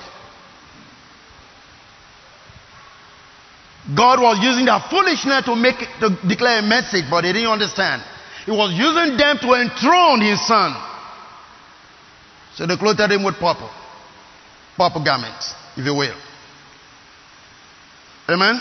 [3.94, 8.02] God was using their foolishness to make to declare a message, but they didn't understand.
[8.46, 10.74] He was using them to enthrone his son.
[12.56, 13.70] So they clothed him with purple.
[14.78, 16.16] Purple garments, if you will.
[18.30, 18.58] Amen.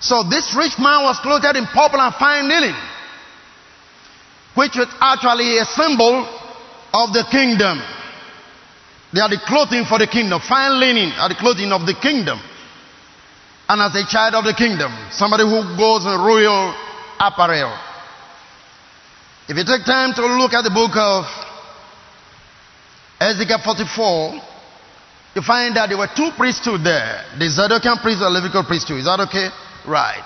[0.00, 2.74] So this rich man was clothed in purple and fine linen,
[4.54, 6.22] which was actually a symbol
[6.94, 7.82] of the kingdom.
[9.12, 10.40] They are the clothing for the kingdom.
[10.40, 12.38] Fine linen are the clothing of the kingdom.
[13.68, 16.74] And as a child of the kingdom, somebody who goes in royal
[17.18, 17.76] apparel.
[19.48, 21.24] If you take time to look at the book of
[23.20, 24.40] Ezekiel 44,
[25.34, 27.24] you find that there were two priesthood there.
[27.38, 28.98] The Zadokian priesthood and Levitical priesthood.
[28.98, 29.48] Is that okay?
[29.86, 30.24] Right.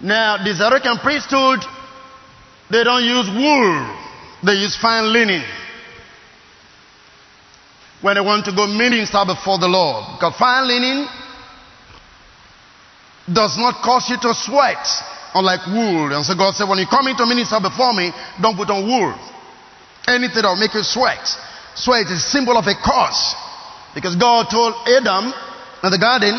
[0.00, 1.60] Now, the Zadokian priesthood,
[2.70, 3.96] they don't use wool.
[4.44, 5.42] They use fine linen.
[8.00, 10.04] When they want to go minister before the Lord.
[10.14, 11.08] Because fine linen
[13.26, 14.86] does not cause you to sweat,
[15.34, 16.14] unlike wool.
[16.14, 19.12] And so God said, when you come into minister before me, don't put on wool.
[20.06, 21.20] Anything that will make you sweat.
[21.74, 23.34] Sweat is a symbol of a curse.
[23.94, 25.34] Because God told Adam
[25.82, 26.38] in the garden,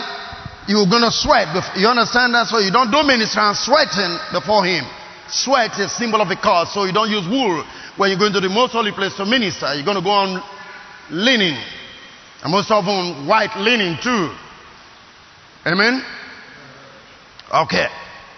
[0.69, 1.49] you're going to sweat.
[1.81, 2.45] You understand that?
[2.45, 4.85] So you don't do ministry and sweating before Him.
[5.25, 7.65] Sweat is a symbol of a curse, so you don't use wool
[7.97, 9.73] when you're going to the most holy place to minister.
[9.73, 10.37] You're going to go on
[11.09, 11.57] linen.
[12.45, 14.29] And most often white linen too.
[15.65, 16.05] Amen?
[17.49, 17.89] Okay.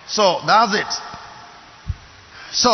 [0.08, 0.92] So that's it.
[2.56, 2.72] So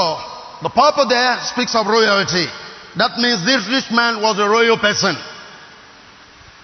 [0.62, 2.46] the purple there speaks of royalty.
[2.94, 5.18] That means this rich man was a royal person.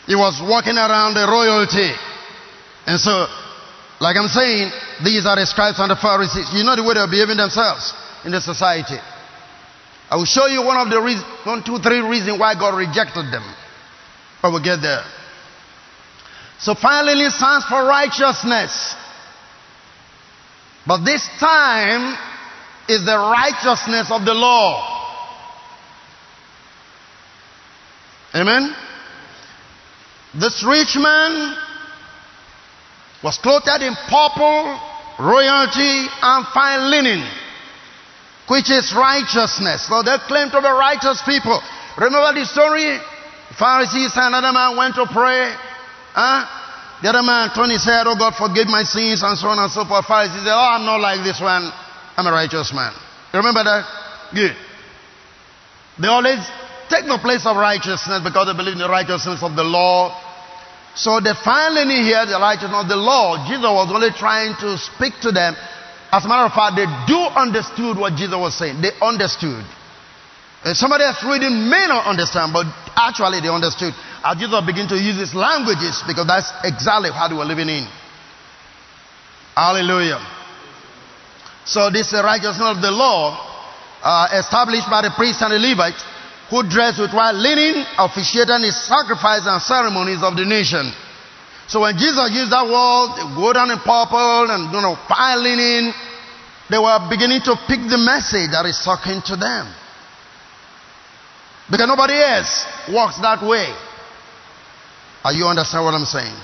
[0.06, 2.13] He was walking around the royalty.
[2.86, 3.28] And so,
[4.00, 4.72] like I'm saying,
[5.04, 6.52] these are the scribes and the Pharisees.
[6.54, 7.94] You know the way they're behaving themselves
[8.26, 9.00] in the society.
[10.10, 13.32] I will show you one of the reasons, one, two, three reasons why God rejected
[13.32, 13.44] them.
[14.42, 15.04] But we'll get there.
[16.60, 18.96] So finally, stands for righteousness.
[20.86, 22.18] But this time
[22.90, 24.94] is the righteousness of the law.
[28.36, 28.76] Amen?
[30.34, 31.56] This rich man
[33.24, 34.76] was clothed in purple,
[35.18, 37.24] royalty, and fine linen,
[38.52, 39.88] which is righteousness.
[39.88, 41.56] So they claim to be righteous people.
[41.98, 43.00] Remember the story?
[43.58, 45.56] Pharisees and another man went to pray.
[46.12, 46.44] Huh?
[47.02, 49.72] The other man turned his head, Oh God, forgive my sins, and so on and
[49.72, 50.06] so forth.
[50.06, 51.72] Pharisees said, Oh, I'm not like this one.
[52.16, 52.92] I'm a righteous man.
[53.32, 53.84] You remember that?
[54.36, 54.56] Good.
[56.00, 56.42] They always
[56.90, 60.12] take the place of righteousness because they believe in the righteousness of the law
[60.96, 65.18] So the finally here, the righteousness of the law, Jesus was only trying to speak
[65.26, 65.58] to them.
[66.14, 68.82] As a matter of fact, they do understood what Jesus was saying.
[68.82, 69.66] They understood.
[70.64, 73.92] And somebody else reading may not understand, but actually they understood.
[74.24, 77.90] As Jesus began to use his languages, because that's exactly how they were living in.
[79.58, 80.22] Hallelujah.
[81.66, 83.34] So this righteousness of the law,
[84.04, 85.98] uh, established by the priest and the Levite,
[86.50, 90.92] who dressed with white linen, officiating his sacrifice and ceremonies of the nation.
[91.68, 95.94] So when Jesus used that word, gold and purple and you know, fine linen,
[96.70, 99.72] they were beginning to pick the message that is talking to them.
[101.72, 103.72] Because nobody else walks that way.
[105.24, 106.36] Are you understand what I'm saying?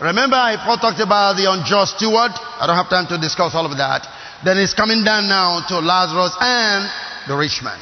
[0.00, 2.30] Remember, I talked about the unjust steward.
[2.34, 4.06] I don't have time to discuss all of that.
[4.44, 6.86] Then it's coming down now to Lazarus and
[7.26, 7.78] the rich man.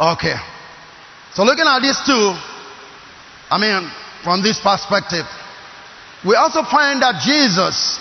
[0.00, 0.34] Okay.
[1.34, 2.32] So looking at these two,
[3.50, 3.90] I mean,
[4.24, 5.26] from this perspective,
[6.24, 8.00] we also find that Jesus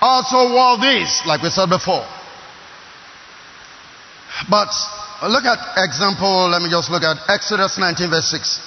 [0.00, 2.04] also wore this, like we said before.
[4.50, 4.68] But
[5.22, 8.60] look at example, let me just look at Exodus 19 verse 6.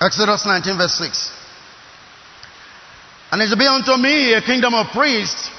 [0.00, 1.32] Exodus 19 verse 6.
[3.32, 5.50] And it shall be unto me a kingdom of priests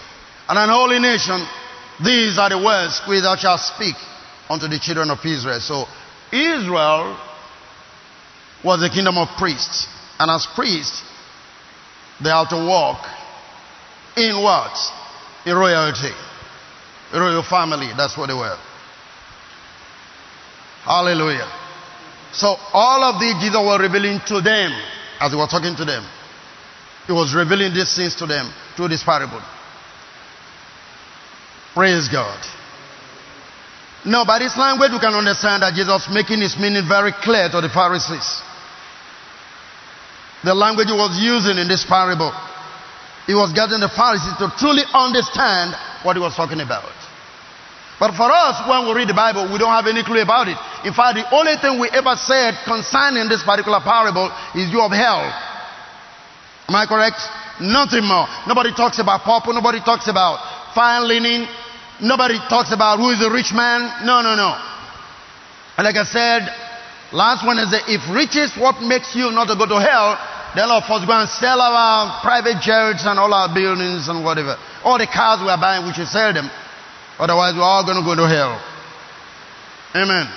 [0.48, 1.46] and an holy nation.
[2.04, 3.96] These are the words which thou shalt speak
[4.50, 5.60] unto the children of Israel.
[5.60, 5.86] So
[6.32, 7.18] Israel
[8.64, 9.88] was the kingdom of priests.
[10.20, 11.04] And as priests,
[12.22, 13.06] they have to walk
[14.16, 14.74] in what?
[15.46, 16.14] In royalty.
[17.14, 17.90] A royal family.
[17.96, 18.58] That's what they were.
[20.84, 21.52] Hallelujah.
[22.32, 24.72] So all of these Jesus was revealing to them
[25.20, 26.06] as he was talking to them.
[27.08, 29.42] He was revealing these things to them through this parable.
[31.78, 32.42] Praise God.
[34.02, 37.62] Now, by this language, we can understand that Jesus making his meaning very clear to
[37.62, 38.42] the Pharisees.
[40.42, 42.34] The language he was using in this parable,
[43.30, 46.90] he was getting the Pharisees to truly understand what he was talking about.
[48.02, 50.58] But for us, when we read the Bible, we don't have any clue about it.
[50.82, 54.90] In fact, the only thing we ever said concerning this particular parable is you of
[54.90, 55.30] hell.
[56.66, 57.22] Am I correct?
[57.62, 58.26] Nothing more.
[58.50, 59.54] Nobody talks about purple.
[59.54, 60.42] Nobody talks about
[60.74, 61.46] fine linen.
[62.02, 64.06] Nobody talks about who is a rich man.
[64.06, 64.54] No, no, no.
[65.78, 66.50] Like I said
[67.12, 70.18] last one Wednesday, if riches what makes you not to go to hell,
[70.56, 74.58] then of us go and sell our private jets and all our buildings and whatever.
[74.84, 76.50] All the cars we are buying, we should sell them.
[77.20, 78.58] Otherwise, we're all going to go to hell.
[79.96, 80.28] Amen.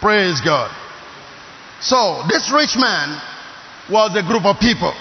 [0.00, 0.70] Praise God.
[1.80, 3.18] So, this rich man
[3.90, 4.94] was a group of people,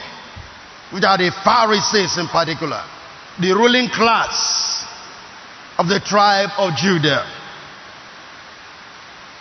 [0.92, 2.82] which are the Pharisees in particular,
[3.40, 4.81] the ruling class
[5.82, 7.26] of the tribe of Judah.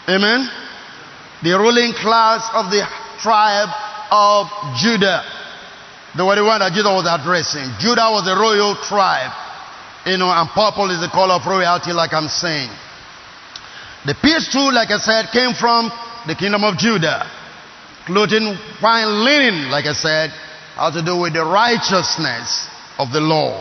[0.09, 0.49] Amen.
[1.43, 2.81] The ruling class of the
[3.21, 3.69] tribe
[4.11, 4.49] of
[4.81, 5.21] Judah.
[6.17, 7.69] They were the one that Judah was addressing.
[7.77, 9.37] Judah was a royal tribe.
[10.07, 12.73] You know, and purple is the color of royalty, like I'm saying.
[14.07, 15.93] The peace too, like I said, came from
[16.27, 17.29] the kingdom of Judah.
[18.07, 20.31] Clothing fine linen, like I said,
[20.75, 22.67] had to do with the righteousness
[22.97, 23.61] of the law.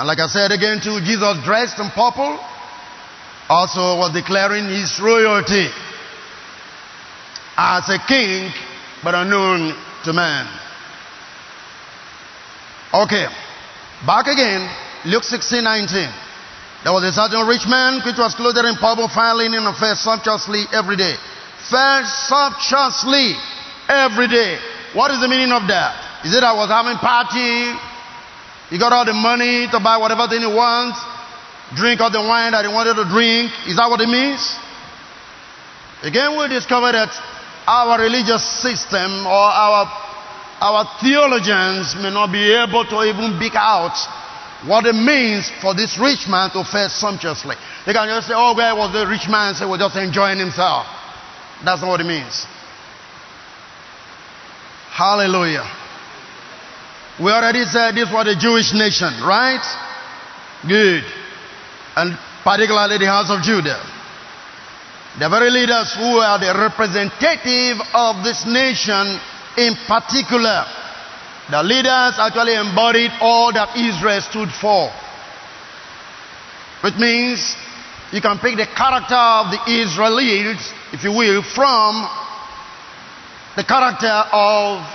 [0.00, 2.40] And like I said again too, Jesus dressed in purple
[3.52, 5.68] also was declaring his royalty
[7.52, 8.48] as a king,
[9.04, 9.76] but unknown
[10.08, 10.48] to man.
[12.94, 13.28] Okay,
[14.06, 14.64] back again,
[15.04, 15.92] Luke 16, 19.
[16.80, 19.98] There was a certain rich man which was clothed in purple, fine linen, and fed
[20.00, 21.12] sumptuously every day.
[21.68, 23.36] Fed sumptuously
[23.86, 24.56] every day.
[24.94, 26.24] What is the meaning of that?
[26.24, 27.89] Is it I was having party,
[28.70, 30.98] he got all the money to buy whatever thing he wants,
[31.74, 33.50] drink all the wine that he wanted to drink.
[33.66, 34.38] Is that what it means?
[36.06, 37.10] Again, we discover that
[37.66, 39.90] our religious system or our,
[40.62, 43.92] our theologians may not be able to even pick out
[44.64, 47.56] what it means for this rich man to fare sumptuously.
[47.84, 49.54] They can just say, oh, where was the rich man?
[49.54, 50.86] Say, so was just enjoying himself.
[51.64, 52.46] That's not what it means.
[54.94, 55.79] Hallelujah.
[57.20, 59.60] We already said this was a Jewish nation, right?
[60.66, 61.04] Good.
[61.96, 63.76] And particularly the house of Judah.
[65.18, 69.20] The very leaders who are the representative of this nation
[69.58, 70.64] in particular.
[71.50, 74.88] The leaders actually embodied all that Israel stood for.
[76.80, 77.54] Which means
[78.12, 82.08] you can pick the character of the Israelites, if you will, from
[83.56, 84.88] the character of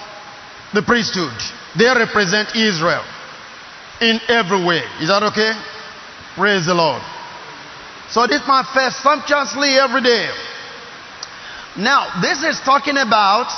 [0.73, 1.37] the priesthood.
[1.77, 3.03] They represent Israel
[4.01, 4.83] in every way.
[5.01, 5.51] Is that okay?
[6.35, 7.01] Praise the Lord.
[8.09, 10.29] So this man fed sumptuously every day.
[11.77, 13.51] Now, this is talking about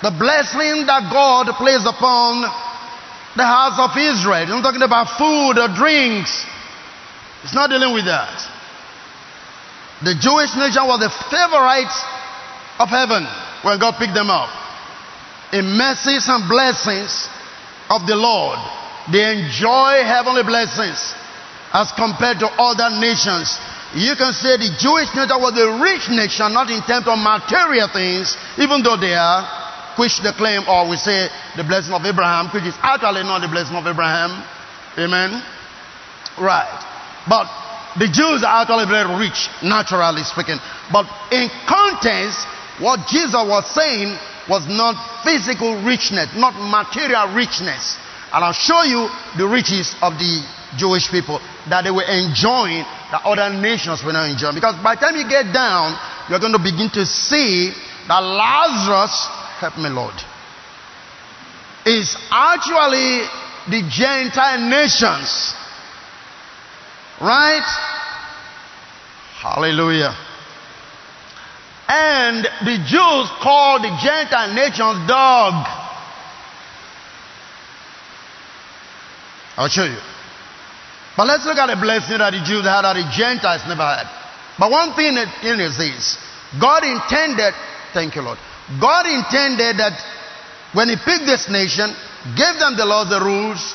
[0.00, 2.48] the blessing that God placed upon
[3.36, 4.42] the house of Israel.
[4.42, 6.46] It's not talking about food or drinks.
[7.44, 8.32] It's not dealing with that.
[10.02, 11.92] The Jewish nation was the favorite
[12.78, 13.26] of heaven
[13.62, 14.48] when God picked them up.
[15.52, 17.28] In mercies and blessings
[17.88, 18.58] of the Lord,
[19.10, 21.14] they enjoy heavenly blessings
[21.72, 23.56] as compared to other nations.
[23.96, 27.88] You can say the Jewish nation was a rich nation, not in terms of material
[27.88, 29.48] things, even though they are,
[29.96, 33.48] which they claim, or we say the blessing of Abraham, which is actually not the
[33.48, 34.44] blessing of Abraham.
[35.00, 35.40] Amen.
[36.36, 36.68] Right.
[37.24, 37.48] But
[37.96, 40.60] the Jews are actually very rich, naturally speaking.
[40.92, 42.44] But in context,
[42.80, 44.16] what Jesus was saying
[44.48, 47.98] was not physical richness, not material richness.
[48.32, 50.44] And I'll show you the riches of the
[50.76, 54.54] Jewish people that they were enjoying that other nations were not enjoying.
[54.54, 55.96] Because by the time you get down,
[56.28, 57.72] you're going to begin to see
[58.06, 59.28] that Lazarus,
[59.60, 60.14] help me Lord,
[61.84, 63.24] is actually
[63.72, 65.54] the Gentile nations.
[67.20, 67.66] Right?
[69.40, 70.27] Hallelujah.
[71.88, 75.66] And the Jews called the Gentile nations dog.
[79.56, 79.98] I'll show you.
[81.16, 84.06] But let's look at the blessing that the Jews had that the Gentiles never had.
[84.58, 86.18] But one thing is this
[86.60, 87.54] God intended,
[87.92, 88.38] thank you, Lord.
[88.78, 89.98] God intended that
[90.74, 91.90] when He picked this nation,
[92.36, 93.74] gave them the laws, the rules,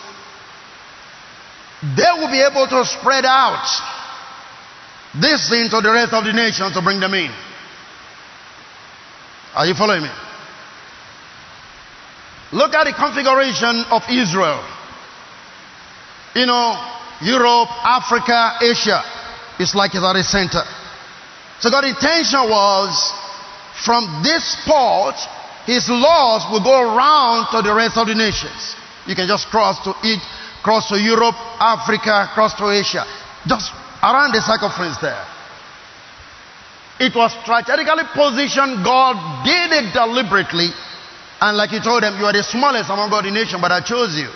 [1.98, 3.66] they will be able to spread out
[5.20, 7.32] this thing to the rest of the nations to bring them in.
[9.56, 10.10] Are you following me?
[12.54, 14.62] Look at the configuration of Israel.
[16.36, 16.78] You know,
[17.22, 19.02] Europe, Africa, Asia.
[19.60, 20.64] It's like it's at the center.
[21.60, 23.14] So God's intention was
[23.86, 25.16] from this port,
[25.66, 28.76] his laws will go around to the rest of the nations.
[29.08, 30.20] You can just cross to it,
[30.62, 33.06] cross to Europe, Africa, cross to Asia.
[33.48, 35.26] Just around the circumference there.
[37.00, 38.84] It was strategically positioned.
[38.86, 40.70] God did it deliberately.
[41.42, 43.82] And like he told them, you are the smallest among God the nation, but I
[43.82, 44.30] chose you.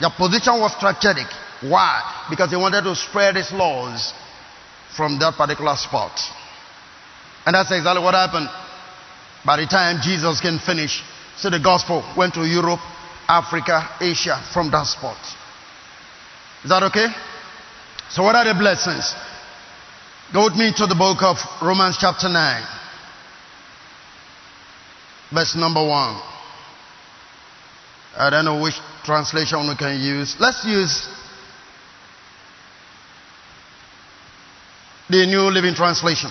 [0.00, 1.26] Your position was strategic.
[1.62, 2.26] Why?
[2.30, 4.12] Because he wanted to spread his laws
[4.96, 6.12] from that particular spot.
[7.46, 8.48] And that's exactly what happened.
[9.44, 11.02] By the time Jesus can finish,
[11.36, 12.80] so the gospel went to Europe,
[13.28, 15.18] Africa, Asia from that spot.
[16.62, 17.06] Is that okay?
[18.10, 19.14] So, what are the blessings?
[20.32, 22.62] Go with me to the book of Romans, chapter 9,
[25.32, 26.20] verse number 1.
[28.18, 28.74] I don't know which
[29.04, 30.34] translation we can use.
[30.40, 31.06] Let's use
[35.08, 36.30] the New Living Translation.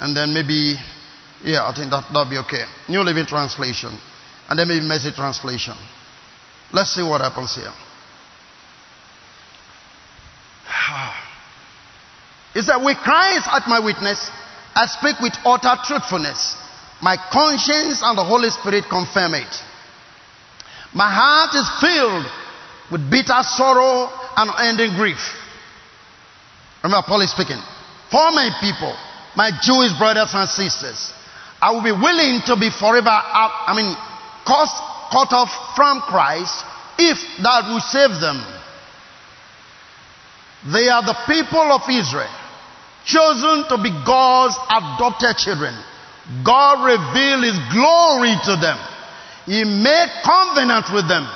[0.00, 0.76] And then maybe,
[1.44, 2.64] yeah, I think that, that'll be okay.
[2.88, 3.92] New Living Translation.
[4.48, 5.74] And then maybe Message Translation.
[6.72, 7.72] Let's see what happens here.
[10.94, 11.21] Ah.
[12.54, 14.30] He said, With Christ at my witness,
[14.74, 16.56] I speak with utter truthfulness.
[17.02, 19.52] My conscience and the Holy Spirit confirm it.
[20.94, 22.26] My heart is filled
[22.92, 25.20] with bitter sorrow and unending grief.
[26.84, 27.60] Remember, Paul is speaking.
[28.10, 28.94] For my people,
[29.34, 31.12] my Jewish brothers and sisters,
[31.60, 33.94] I will be willing to be forever out, I mean,
[34.44, 34.68] cut,
[35.10, 36.52] cut off from Christ
[36.98, 38.42] if that will save them.
[40.70, 42.30] They are the people of Israel,
[43.04, 45.74] chosen to be God's adopted children.
[46.44, 48.78] God revealed His glory to them.
[49.46, 51.26] He made covenant with them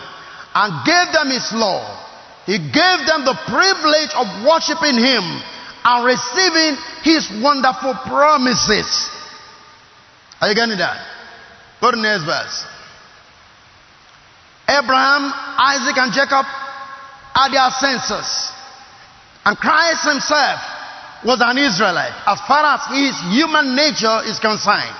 [0.54, 1.82] and gave them His law.
[2.46, 5.24] He gave them the privilege of worshiping Him
[5.84, 9.10] and receiving His wonderful promises.
[10.40, 11.02] Are you getting that?
[11.80, 12.64] Go to the next verse.
[14.68, 16.46] Abraham, Isaac, and Jacob
[17.34, 18.50] are their ancestors.
[19.44, 20.75] And Christ himself
[21.26, 24.94] was an Israelite as far as his human nature is concerned.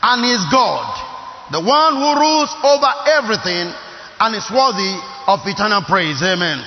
[0.00, 0.86] And is God,
[1.50, 3.74] the one who rules over everything
[4.20, 4.94] and is worthy
[5.26, 6.22] of eternal praise.
[6.22, 6.62] Amen.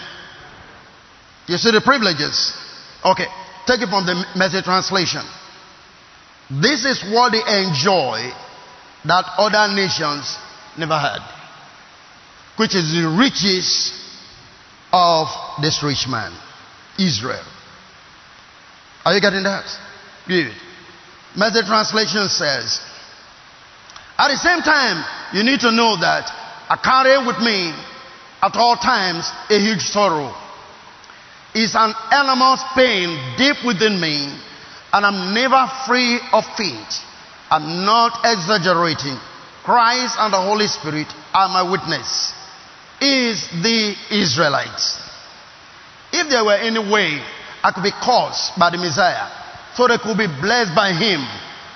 [1.47, 2.53] You see the privileges?
[3.05, 3.27] Okay,
[3.65, 5.23] take it from the message translation.
[6.51, 8.29] This is what they enjoy
[9.05, 10.37] that other nations
[10.77, 11.23] never had,
[12.57, 13.95] which is the riches
[14.91, 15.27] of
[15.61, 16.35] this rich man,
[16.99, 17.45] Israel.
[19.05, 19.65] Are you getting that?
[20.27, 20.53] Good.
[21.35, 22.81] Message translation says,
[24.17, 26.27] at the same time, you need to know that
[26.69, 27.71] I carry with me
[28.41, 30.33] at all times a huge sorrow
[31.53, 34.27] It's an enormous pain deep within me,
[34.93, 36.93] and I'm never free of it.
[37.49, 39.17] I'm not exaggerating.
[39.63, 42.33] Christ and the Holy Spirit are my witness.
[43.01, 44.99] Is the Israelites.
[46.11, 47.23] If there were any way
[47.63, 49.27] I could be caused by the Messiah,
[49.75, 51.21] so they could be blessed by Him,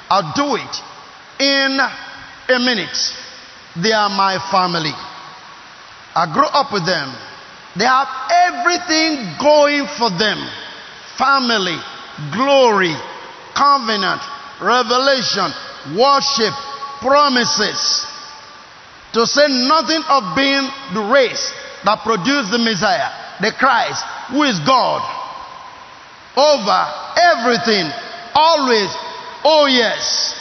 [0.10, 0.76] I'll do it
[1.40, 2.98] in a minute.
[3.76, 4.94] They are my family.
[6.16, 7.10] I grew up with them.
[7.76, 10.38] They have everything going for them
[11.18, 11.78] family,
[12.34, 12.94] glory,
[13.56, 14.22] covenant,
[14.62, 15.50] revelation,
[15.98, 16.54] worship,
[17.02, 18.06] promises.
[19.14, 21.54] To say nothing of being the race
[21.86, 23.10] that produced the Messiah,
[23.42, 25.02] the Christ, who is God.
[26.36, 26.80] Over
[27.16, 27.86] everything,
[28.34, 28.90] always,
[29.46, 30.34] oh yes.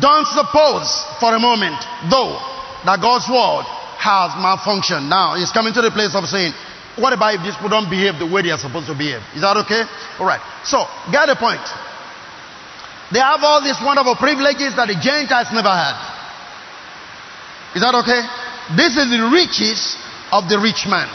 [0.00, 0.88] Don't suppose
[1.20, 1.76] for a moment,
[2.08, 2.36] though,
[2.84, 3.64] that God's word
[3.98, 5.08] has malfunctioned.
[5.08, 6.52] Now, he's coming to the place of saying,
[6.96, 9.22] what about if these people don't behave the way they are supposed to behave?
[9.34, 9.84] Is that okay?
[10.18, 10.40] All right.
[10.64, 11.62] So, get the point.
[13.12, 15.96] They have all these wonderful privileges that the Gentiles never had.
[17.74, 18.20] Is that okay?
[18.76, 19.96] This is the riches
[20.32, 21.08] of the rich man,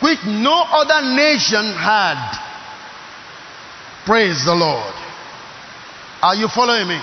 [0.00, 2.18] which no other nation had.
[4.06, 4.94] Praise the Lord.
[6.22, 7.00] Are you following me?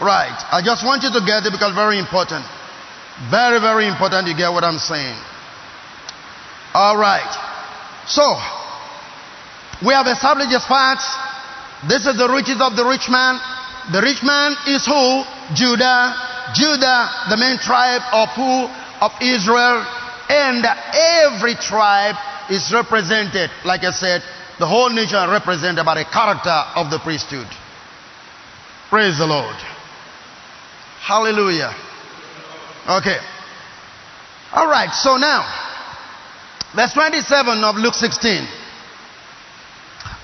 [0.00, 0.36] Right.
[0.52, 2.44] I just want you to get it because very important.
[3.30, 5.16] Very, very important you get what I'm saying.
[6.74, 7.32] All right.
[8.04, 8.24] So,
[9.84, 11.08] we have established the facts.
[11.88, 13.40] This is the riches of the rich man.
[13.92, 15.24] The rich man is who?
[15.54, 16.12] Judah.
[16.52, 18.68] Judah, the main tribe of who?
[19.00, 19.84] Of Israel.
[20.28, 22.16] And every tribe
[22.50, 24.22] is represented, like I said,
[24.58, 27.46] the whole nation represented by the character of the priesthood.
[28.88, 29.56] Praise the Lord.
[31.00, 31.74] Hallelujah.
[32.88, 33.18] Okay.
[34.52, 35.42] All right, so now,
[36.74, 38.46] verse 27 of Luke 16.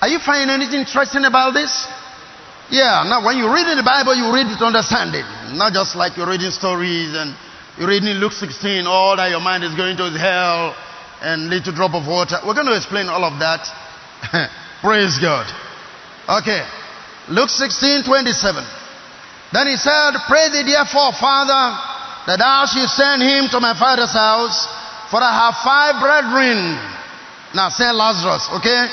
[0.01, 1.87] Are you finding anything interesting about this?
[2.71, 5.25] Yeah, now when you read in the Bible, you read it to understand it.
[5.55, 7.35] Not just like you're reading stories and
[7.77, 10.77] you're reading Luke 16, all that your mind is going to is hell
[11.25, 12.37] and little drop of water.
[12.45, 13.65] We're going to explain all of that.
[14.85, 15.49] Praise God.
[16.29, 16.61] Okay.
[17.33, 18.61] Luke 16, 27.
[19.57, 21.73] Then he said, Pray thee therefore, Father,
[22.29, 24.69] that thou should send him to my father's house,
[25.09, 26.77] for I have five brethren.
[27.57, 28.85] Now send Lazarus, okay?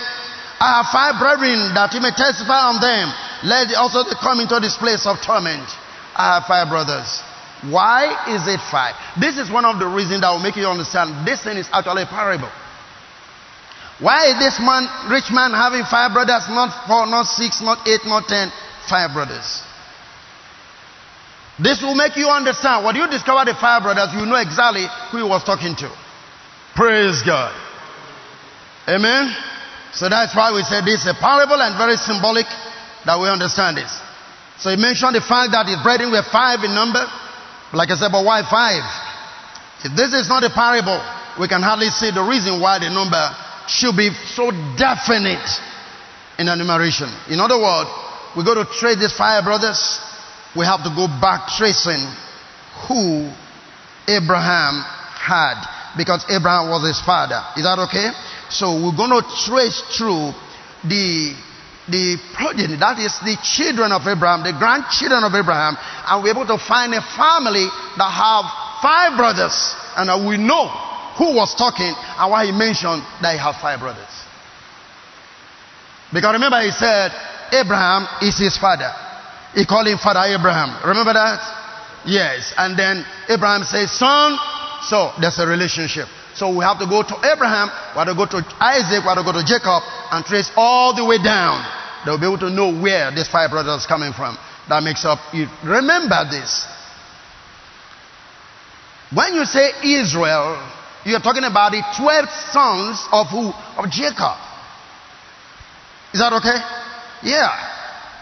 [0.56, 3.12] I have five brethren that he may testify on them,
[3.44, 5.68] Let also they come into this place of torment.
[6.16, 7.24] I have five brothers.
[7.68, 8.94] Why is it five?
[9.20, 12.02] This is one of the reasons that will make you understand this thing is actually
[12.02, 12.48] a parable.
[14.00, 18.00] Why is this man, rich man, having five brothers, not four, not six, not eight,
[18.08, 18.48] not ten,
[18.88, 19.60] five brothers?
[21.60, 22.84] This will make you understand.
[22.88, 25.92] When you discover the five brothers, you know exactly who he was talking to.
[26.74, 27.52] Praise God.
[28.88, 29.28] Amen.
[29.92, 32.46] So that's why we said this is a parable and very symbolic
[33.04, 33.92] that we understand this.
[34.56, 37.04] So he mentioned the fact that his brethren were five in number.
[37.72, 38.84] Like I said, but why five?
[39.84, 41.00] If this is not a parable,
[41.38, 43.22] we can hardly see the reason why the number
[43.68, 45.46] should be so definite
[46.38, 47.08] in enumeration.
[47.30, 47.88] In other words,
[48.36, 50.00] we go to trace these five brothers
[50.56, 52.02] we have to go back tracing
[52.88, 53.30] who
[54.08, 54.82] Abraham
[55.14, 55.62] had
[55.96, 57.38] because Abraham was his father.
[57.56, 58.10] Is that okay?
[58.50, 60.34] So we're going to trace through
[60.82, 61.34] the
[61.88, 66.46] the progeny, that is the children of Abraham, the grandchildren of Abraham, and we're able
[66.46, 67.66] to find a family
[67.96, 68.44] that have
[68.82, 69.54] five brothers,
[69.96, 70.68] and we know
[71.16, 74.08] who was talking and why he mentioned that he have five brothers.
[76.12, 77.12] Because remember, he said
[77.52, 78.90] Abraham is his father.
[79.54, 80.80] He called him Father Abraham.
[80.86, 81.42] Remember that?
[82.06, 82.54] Yes.
[82.56, 84.38] And then Abraham says, Son.
[84.82, 86.08] So there's a relationship.
[86.34, 89.18] So we have to go to Abraham, we have to go to Isaac, we have
[89.18, 91.64] to go to Jacob, and trace all the way down.
[92.04, 94.38] They'll be able to know where these five brothers coming from.
[94.68, 95.18] That makes up.
[95.64, 96.66] Remember this.
[99.12, 100.56] When you say Israel,
[101.04, 103.50] you're talking about the 12 sons of who?
[103.76, 104.38] Of Jacob.
[106.14, 106.58] Is that okay?
[107.22, 107.70] Yeah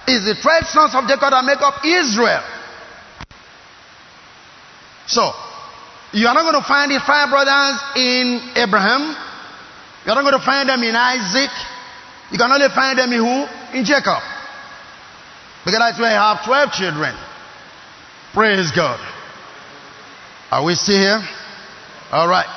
[0.09, 2.43] is the 12 sons of Jacob that make up Israel.
[5.07, 5.33] So,
[6.13, 9.13] you are not going to find the five brothers in Abraham.
[10.05, 11.53] You are not going to find them in Isaac.
[12.33, 13.45] You can only find them in who?
[13.77, 14.23] In Jacob.
[15.65, 17.15] Because that's where you have 12 children.
[18.33, 19.01] Praise God.
[20.51, 21.21] Are we still here?
[22.11, 22.49] All right.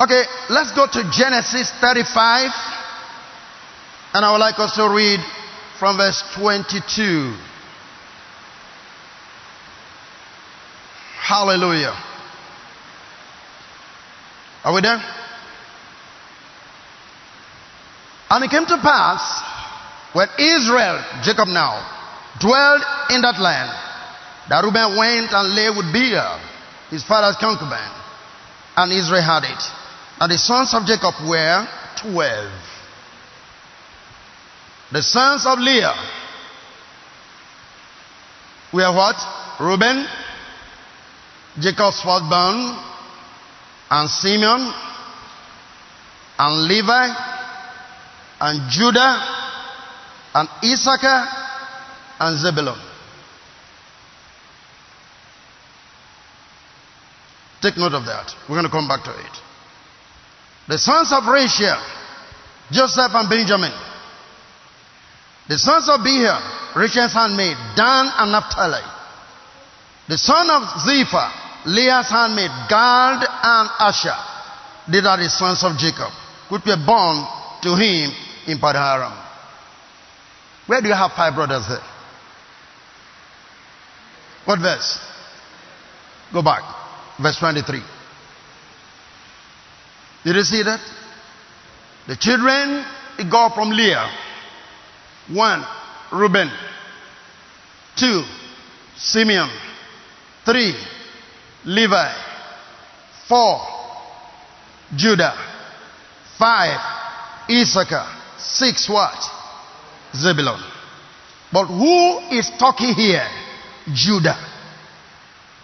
[0.00, 2.50] Okay, let's go to Genesis 35.
[4.14, 5.20] And I would like us to read
[5.78, 7.36] from verse 22.
[11.22, 12.09] Hallelujah.
[14.64, 15.00] Are we there?
[18.30, 19.42] And it came to pass
[20.12, 21.82] when Israel, Jacob now,
[22.40, 23.70] dwelled in that land,
[24.48, 26.38] that Reuben went and lay with Bilhah,
[26.90, 27.90] his father's concubine,
[28.76, 29.62] and Israel had it.
[30.20, 31.66] And the sons of Jacob were
[32.02, 32.52] twelve.
[34.92, 35.94] The sons of Leah
[38.72, 39.16] were what?
[39.60, 40.06] Reuben,
[41.58, 42.76] Jacob's firstborn,
[43.90, 44.72] and Simeon,
[46.38, 47.08] and Levi,
[48.40, 49.20] and Judah,
[50.34, 51.26] and Issachar,
[52.20, 52.78] and Zebulun.
[57.60, 58.32] Take note of that.
[58.48, 59.36] We're going to come back to it.
[60.68, 61.76] The sons of Rachel,
[62.70, 63.72] Joseph and Benjamin.
[65.48, 68.86] The sons of Bilhah, Rachel's handmaid, Dan and Naphtali.
[70.08, 74.16] The son of Zilpah, Leah's handmaid, Gad and Asher.
[74.90, 76.10] These are the sons of Jacob,
[76.48, 77.26] which were born
[77.62, 78.10] to him
[78.46, 79.26] in Padanaram.
[80.66, 81.82] Where do you have five brothers there?
[84.44, 84.98] What verse?
[86.32, 86.62] Go back.
[87.20, 87.82] Verse 23.
[90.24, 90.80] Did you see that?
[92.06, 92.84] The children
[93.18, 94.10] it got from Leah.
[95.28, 95.64] One,
[96.12, 96.50] Reuben.
[97.96, 98.22] Two,
[98.96, 99.50] Simeon.
[100.44, 100.74] Three,
[101.64, 102.29] Levi.
[103.30, 103.60] Four,
[104.96, 105.38] Judah.
[106.36, 106.80] Five,
[107.48, 108.04] Issachar.
[108.36, 109.14] Six, what?
[110.16, 110.60] Zebulun.
[111.52, 113.26] But who is talking here?
[113.94, 114.36] Judah.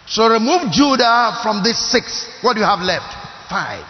[0.05, 2.29] So remove Judah from this six.
[2.41, 3.11] What do you have left?
[3.49, 3.85] Five.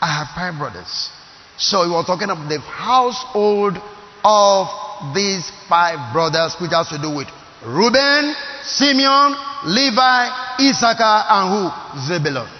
[0.00, 1.10] I have five brothers.
[1.56, 3.78] So he was talking about the household
[4.22, 4.68] of
[5.12, 7.26] these five brothers, which has to do with
[7.66, 9.34] Reuben, Simeon,
[9.66, 10.28] Levi,
[10.60, 12.06] Issachar, and who?
[12.06, 12.57] Zebulun.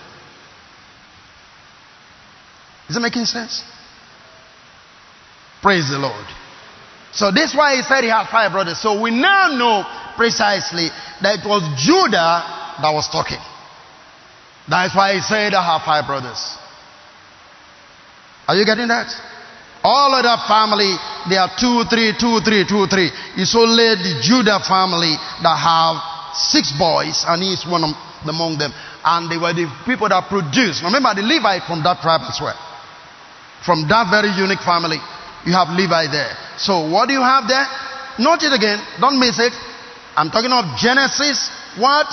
[2.88, 3.62] Is it making sense?
[5.60, 6.26] Praise the Lord.
[7.12, 8.80] So this is why he said he had five brothers.
[8.80, 9.84] So we now know
[10.16, 10.88] precisely
[11.22, 13.40] that it was Judah that was talking.
[14.68, 16.40] That's why he said I have five brothers.
[18.46, 19.08] Are you getting that?
[19.84, 20.96] All of that family,
[21.28, 23.10] they are two, three, two, three, two, three.
[23.36, 27.92] It's only the Judah family that have six boys, and he's one of
[28.26, 28.72] among them.
[29.04, 30.82] And they were the people that produced.
[30.82, 32.56] Remember, the Levite from that tribe as well.
[33.64, 34.98] From that very unique family,
[35.44, 36.34] you have Levi there.
[36.58, 37.66] So what do you have there?
[38.18, 38.78] Note it again.
[39.00, 39.52] Don't miss it.
[40.16, 41.50] I'm talking of Genesis.
[41.78, 42.06] What?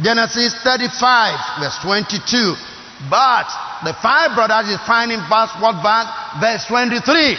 [0.00, 2.56] Genesis 35, verse 22.
[3.10, 3.46] But
[3.84, 6.08] the five brothers is finding verse what verse?
[6.40, 7.36] Verse 23.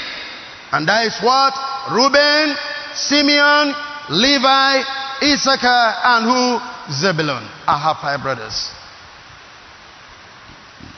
[0.72, 1.54] And that is what?
[1.90, 2.56] Reuben,
[2.94, 3.74] Simeon,
[4.10, 4.84] Levi,
[5.24, 6.94] Issachar, and who?
[6.94, 7.42] Zebulun.
[7.66, 8.75] I have five brothers.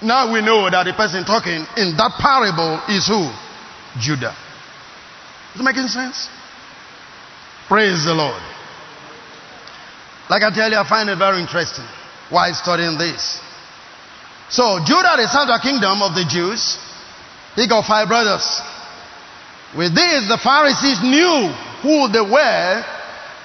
[0.02, 3.30] Now we know that the person talking in that parable is who?
[4.00, 4.36] Judah.
[5.56, 6.30] Is it making sense?
[7.68, 8.42] Praise the Lord.
[10.30, 11.86] Like I tell you, I find it very interesting
[12.30, 13.42] while studying this.
[14.50, 16.78] So Judah, the southern kingdom of the Jews,
[17.56, 18.46] he got five brothers.
[19.76, 22.84] With this, the Pharisees knew who they were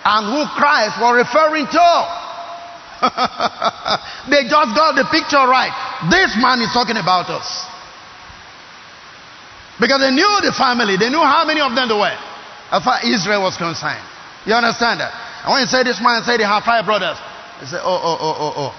[0.04, 2.21] and who Christ was referring to.
[4.30, 5.74] they just got the picture right.
[6.06, 7.66] This man is talking about us.
[9.82, 12.14] Because they knew the family, they knew how many of them there were,
[12.70, 14.04] as far as Israel was concerned.
[14.46, 15.10] You understand that?
[15.42, 17.18] And when you say this man said he had five brothers,
[17.58, 18.72] they say, oh, oh, oh, oh, oh.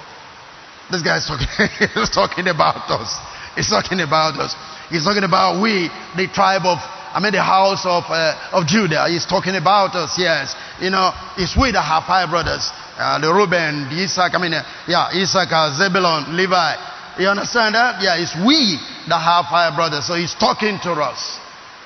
[0.91, 1.47] This guy is talking,
[1.99, 3.19] he's talking about us.
[3.55, 4.55] He's talking about us.
[4.87, 6.79] He's talking about we, the tribe of,
[7.11, 9.11] I mean, the house of, uh, of Judah.
[9.11, 10.55] He's talking about us, yes.
[10.79, 12.71] You know, it's we that have five brothers.
[12.97, 16.75] Uh, the Reuben, the Isaac, I mean, uh, yeah, Isaac, Zebulon, Levi.
[17.17, 18.01] You understand that?
[18.01, 18.77] Yeah, it's we
[19.09, 20.05] that have five brothers.
[20.05, 21.39] So he's talking to us.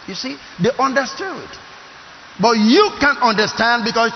[0.07, 1.47] You see, they understood.
[2.39, 4.11] But you can't understand because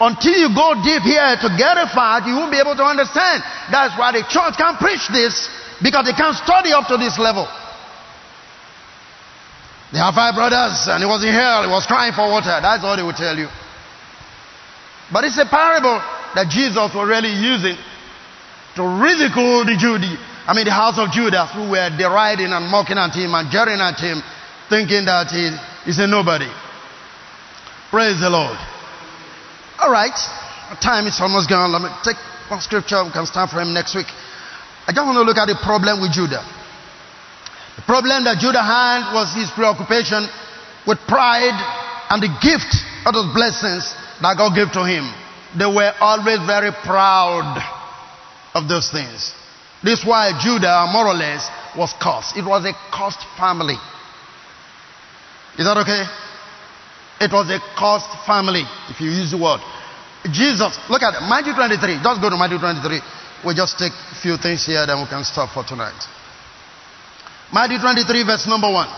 [0.00, 3.44] until you go deep here to get it far, you won't be able to understand.
[3.72, 5.48] That's why the church can't preach this
[5.82, 7.48] because they can't study up to this level.
[9.92, 12.52] They have five brothers and he was in hell, he was crying for water.
[12.60, 13.48] That's all they will tell you.
[15.12, 16.00] But it's a parable
[16.34, 17.78] that Jesus was really using
[18.74, 19.98] to ridicule the Jew,
[20.46, 23.78] I mean the house of Judah who were deriding and mocking at him and jeering
[23.78, 24.18] at him,
[24.68, 25.54] thinking that he
[25.86, 26.50] is a nobody.
[27.90, 28.58] Praise the Lord.
[29.78, 30.14] All right,
[30.82, 31.70] time is almost gone.
[31.70, 32.18] Let me take
[32.50, 33.04] one scripture.
[33.06, 34.10] We can start for him next week.
[34.86, 36.42] I just want to look at the problem with Judah.
[37.78, 40.26] The problem that Judah had was his preoccupation
[40.86, 41.56] with pride
[42.10, 42.70] and the gift
[43.06, 43.86] of those blessings
[44.20, 45.08] that God gave to him.
[45.58, 47.62] They were always very proud
[48.54, 49.32] of those things.
[49.82, 52.36] This is why Judah, more or less, was cursed.
[52.36, 53.76] It was a cursed family.
[55.58, 56.02] Is that okay?
[57.20, 59.60] It was a cursed family, if you use the word.
[60.32, 61.22] Jesus, look at it.
[61.28, 62.00] Matthew 23.
[62.02, 62.98] Just go to Matthew 23.
[63.44, 66.00] We'll just take a few things here, then we can stop for tonight.
[67.52, 68.88] Matthew 23, verse number 1.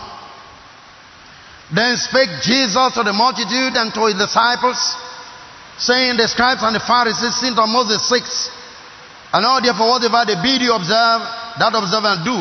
[1.75, 4.79] Then spake Jesus to the multitude and to his disciples,
[5.77, 8.51] saying, The scribes and the Pharisees sin on Moses 6.
[9.33, 11.21] And all therefore whatever they bid you observe,
[11.59, 12.37] that observe and do.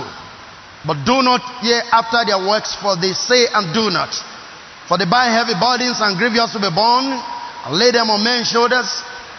[0.86, 4.14] But do not ye after their works, for they say and do not.
[4.86, 8.48] For they buy heavy burdens and grievous to be borne, and lay them on men's
[8.48, 8.86] shoulders,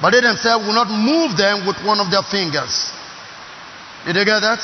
[0.02, 2.92] but they themselves will not move them with one of their fingers.
[4.06, 4.60] Did you get that?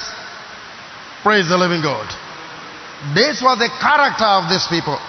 [1.24, 2.04] Praise the living God.
[3.16, 5.00] This was the character of these people.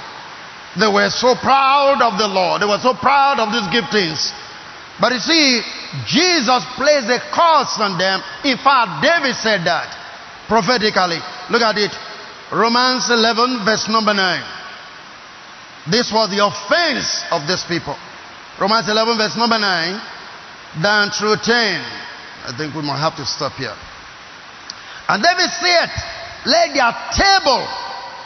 [0.78, 2.62] They were so proud of the Lord.
[2.62, 4.34] They were so proud of these giftings.
[5.00, 5.62] But you see,
[6.06, 8.22] Jesus placed a curse on them.
[8.42, 9.90] In fact, David said that
[10.46, 11.18] prophetically.
[11.50, 11.94] Look at it.
[12.52, 15.90] Romans 11, verse number 9.
[15.90, 17.96] This was the offense of these people.
[18.60, 21.54] Romans 11, verse number 9, down through 10.
[22.46, 23.74] I think we might have to stop here.
[25.08, 25.90] And David said,
[26.46, 27.62] Let their table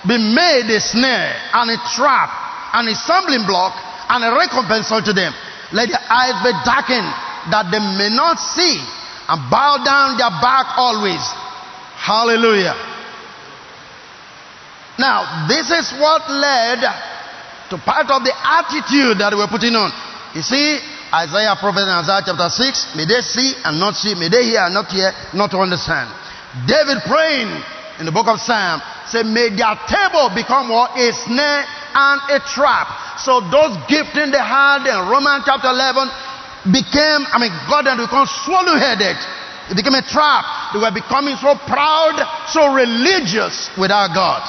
[0.07, 2.31] be made a snare and a trap
[2.75, 3.75] and a stumbling block
[4.09, 5.33] and a recompense unto them.
[5.73, 7.11] Let their eyes be darkened
[7.51, 8.79] that they may not see
[9.29, 11.21] and bow down their back always.
[11.99, 12.77] Hallelujah.
[14.99, 16.81] Now, this is what led
[17.71, 19.93] to part of the attitude that we're putting on.
[20.35, 20.81] You see,
[21.13, 24.65] Isaiah prophet in Isaiah chapter 6, may they see and not see, may they hear
[24.65, 26.09] and not hear, not to understand.
[26.67, 27.49] David praying
[28.01, 28.81] in the book of Psalm
[29.11, 30.97] said, May their table become what?
[30.97, 33.19] A snare and a trap.
[33.21, 38.29] So those gifting they had in Romans chapter 11 became, I mean, God had become
[38.45, 39.17] swallow headed.
[39.69, 40.73] It became a trap.
[40.73, 42.17] They were becoming so proud,
[42.49, 44.41] so religious without God.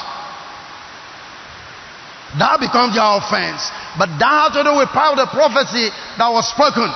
[2.38, 3.68] That becomes your offense.
[3.98, 6.86] But that has to do with part of the prophecy that was spoken.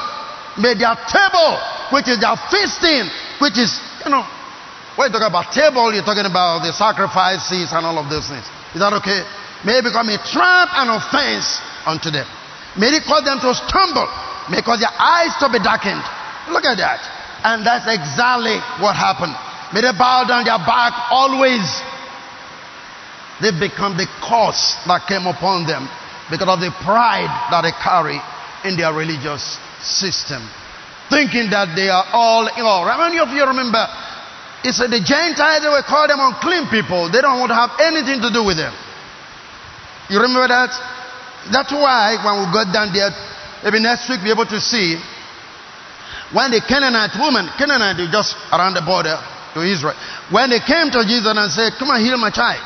[0.63, 1.59] May their table,
[1.91, 3.11] which is their feasting,
[3.43, 3.75] which is,
[4.07, 4.23] you know,
[4.95, 8.47] when you talk about table, you're talking about the sacrifices and all of those things.
[8.75, 9.27] Is that okay?
[9.67, 12.27] May it become a trap and offense unto them.
[12.79, 14.07] May it cause them to stumble.
[14.47, 16.05] May it cause their eyes to be darkened.
[16.47, 17.03] Look at that.
[17.43, 19.35] And that's exactly what happened.
[19.75, 21.67] May they bow down their back always.
[23.43, 25.91] They become the curse that came upon them
[26.31, 28.23] because of the pride that they carry
[28.63, 30.47] in their religious system.
[31.11, 32.87] Thinking that they are all in all.
[32.87, 33.83] How many of you remember
[34.65, 37.13] he said the Gentiles, they will call them unclean people.
[37.13, 38.73] They don't want to have anything to do with them.
[40.09, 40.73] You remember that?
[41.53, 43.13] That's why when we got down there,
[43.61, 44.97] maybe next week, be able to see
[46.33, 49.21] when the Canaanite woman, Canaanite is just around the border
[49.53, 49.95] to Israel,
[50.33, 52.65] when they came to Jesus and said, Come and heal my child.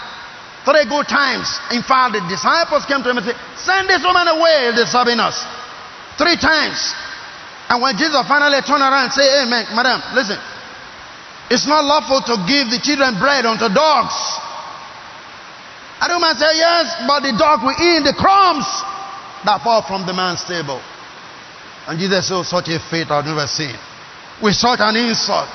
[0.63, 1.51] Three good times.
[1.75, 5.19] In fact, the disciples came to him and said, Send this woman away, they're serving
[5.19, 5.43] us.
[6.15, 6.79] Three times.
[7.69, 10.39] And when Jesus finally turned around and said, man, madam, listen,
[11.51, 14.17] it's not lawful to give the children bread unto dogs.
[16.01, 18.69] And the man said, Yes, but the dog will eat the crumbs
[19.49, 20.79] that fall from the man's table.
[21.89, 23.75] And Jesus said, Such a fate I've never seen.
[24.45, 25.51] With such an insult.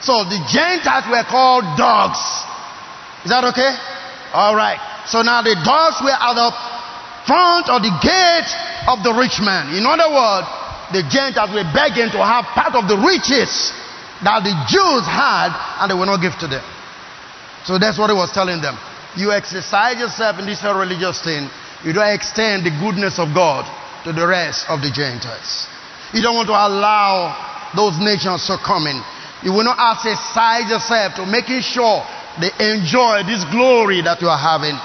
[0.00, 2.18] So the Gentiles were called dogs.
[3.22, 3.76] Is that okay?
[4.32, 4.80] All right.
[5.06, 6.50] So now the dogs were at the
[7.28, 8.50] front of the gate
[8.88, 9.76] of the rich man.
[9.76, 10.48] In other words,
[10.90, 13.70] the Gentiles were begging to have part of the riches
[14.24, 16.64] that the Jews had and they will not give to them.
[17.64, 18.78] So that's what he was telling them.
[19.16, 21.48] You exercise yourself in this religious thing,
[21.84, 23.64] you don't extend the goodness of God
[24.04, 25.66] to the rest of the Gentiles.
[26.12, 27.34] You don't want to allow
[27.74, 29.02] those nations to come in.
[29.42, 32.06] You will not exercise yourself to making sure
[32.40, 34.76] they enjoy this glory that you are having.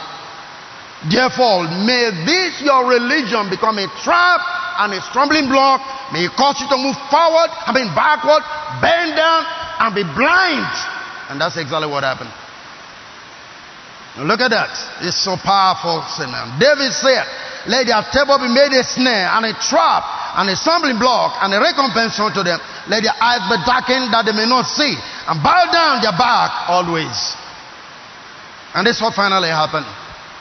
[1.09, 4.41] Therefore, may this your religion become a trap
[4.85, 5.81] and a stumbling block.
[6.13, 8.45] May it cause you to move forward, I mean backward,
[8.81, 9.41] bend down,
[9.81, 10.69] and be blind.
[11.33, 12.29] And that's exactly what happened.
[14.17, 14.69] Now look at that.
[15.01, 16.05] It's so powerful.
[16.59, 17.25] David said,
[17.65, 20.03] Let their table be made a snare and a trap
[20.37, 22.59] and a stumbling block and a recompense unto them.
[22.91, 26.69] Let their eyes be darkened that they may not see and bow down their back
[26.69, 27.15] always.
[28.75, 29.87] And this is what finally happened.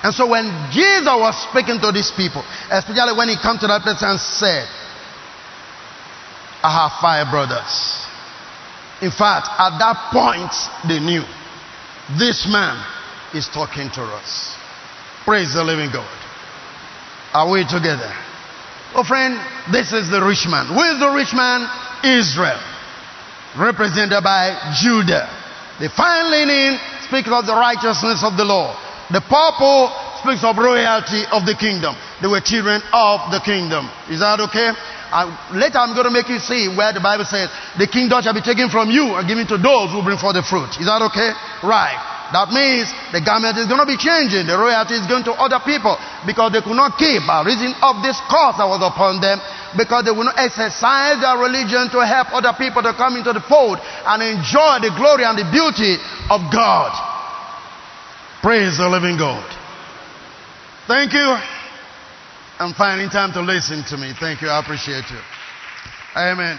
[0.02, 3.82] And so when Jesus was speaking to these people, especially when he came to that
[3.82, 4.64] place and said,
[6.62, 8.06] I have five brothers.
[9.00, 10.52] In fact, at that point,
[10.88, 11.24] they knew
[12.18, 12.76] this man
[13.34, 14.56] is talking to us.
[15.24, 16.08] Praise the living God.
[17.32, 18.12] Are we together?
[18.94, 19.38] Oh, friend,
[19.72, 20.66] this is the rich man.
[20.66, 21.68] Who is the rich man?
[22.02, 22.60] Israel,
[23.56, 25.28] represented by Judah.
[25.78, 28.74] The fine linen speaks of the righteousness of the law.
[29.10, 29.90] The purple
[30.22, 31.98] speaks of royalty of the kingdom.
[32.22, 33.90] They were children of the kingdom.
[34.06, 34.70] Is that okay?
[35.10, 38.36] Uh, later I'm going to make you see where the Bible says the kingdom shall
[38.36, 40.70] be taken from you and given to those who bring forth the fruit.
[40.78, 41.34] Is that okay?
[41.66, 41.98] Right.
[42.30, 44.46] That means the garment is going to be changing.
[44.46, 48.06] The royalty is going to other people because they could not keep by reason of
[48.06, 49.42] this curse that was upon them
[49.74, 53.42] because they will not exercise their religion to help other people to come into the
[53.42, 55.98] fold and enjoy the glory and the beauty
[56.30, 56.94] of God.
[58.42, 59.44] Praise the living God.
[60.86, 61.36] Thank you.
[62.58, 64.12] I'm finding time to listen to me.
[64.18, 64.48] Thank you.
[64.48, 65.18] I appreciate you.
[66.16, 66.58] Amen.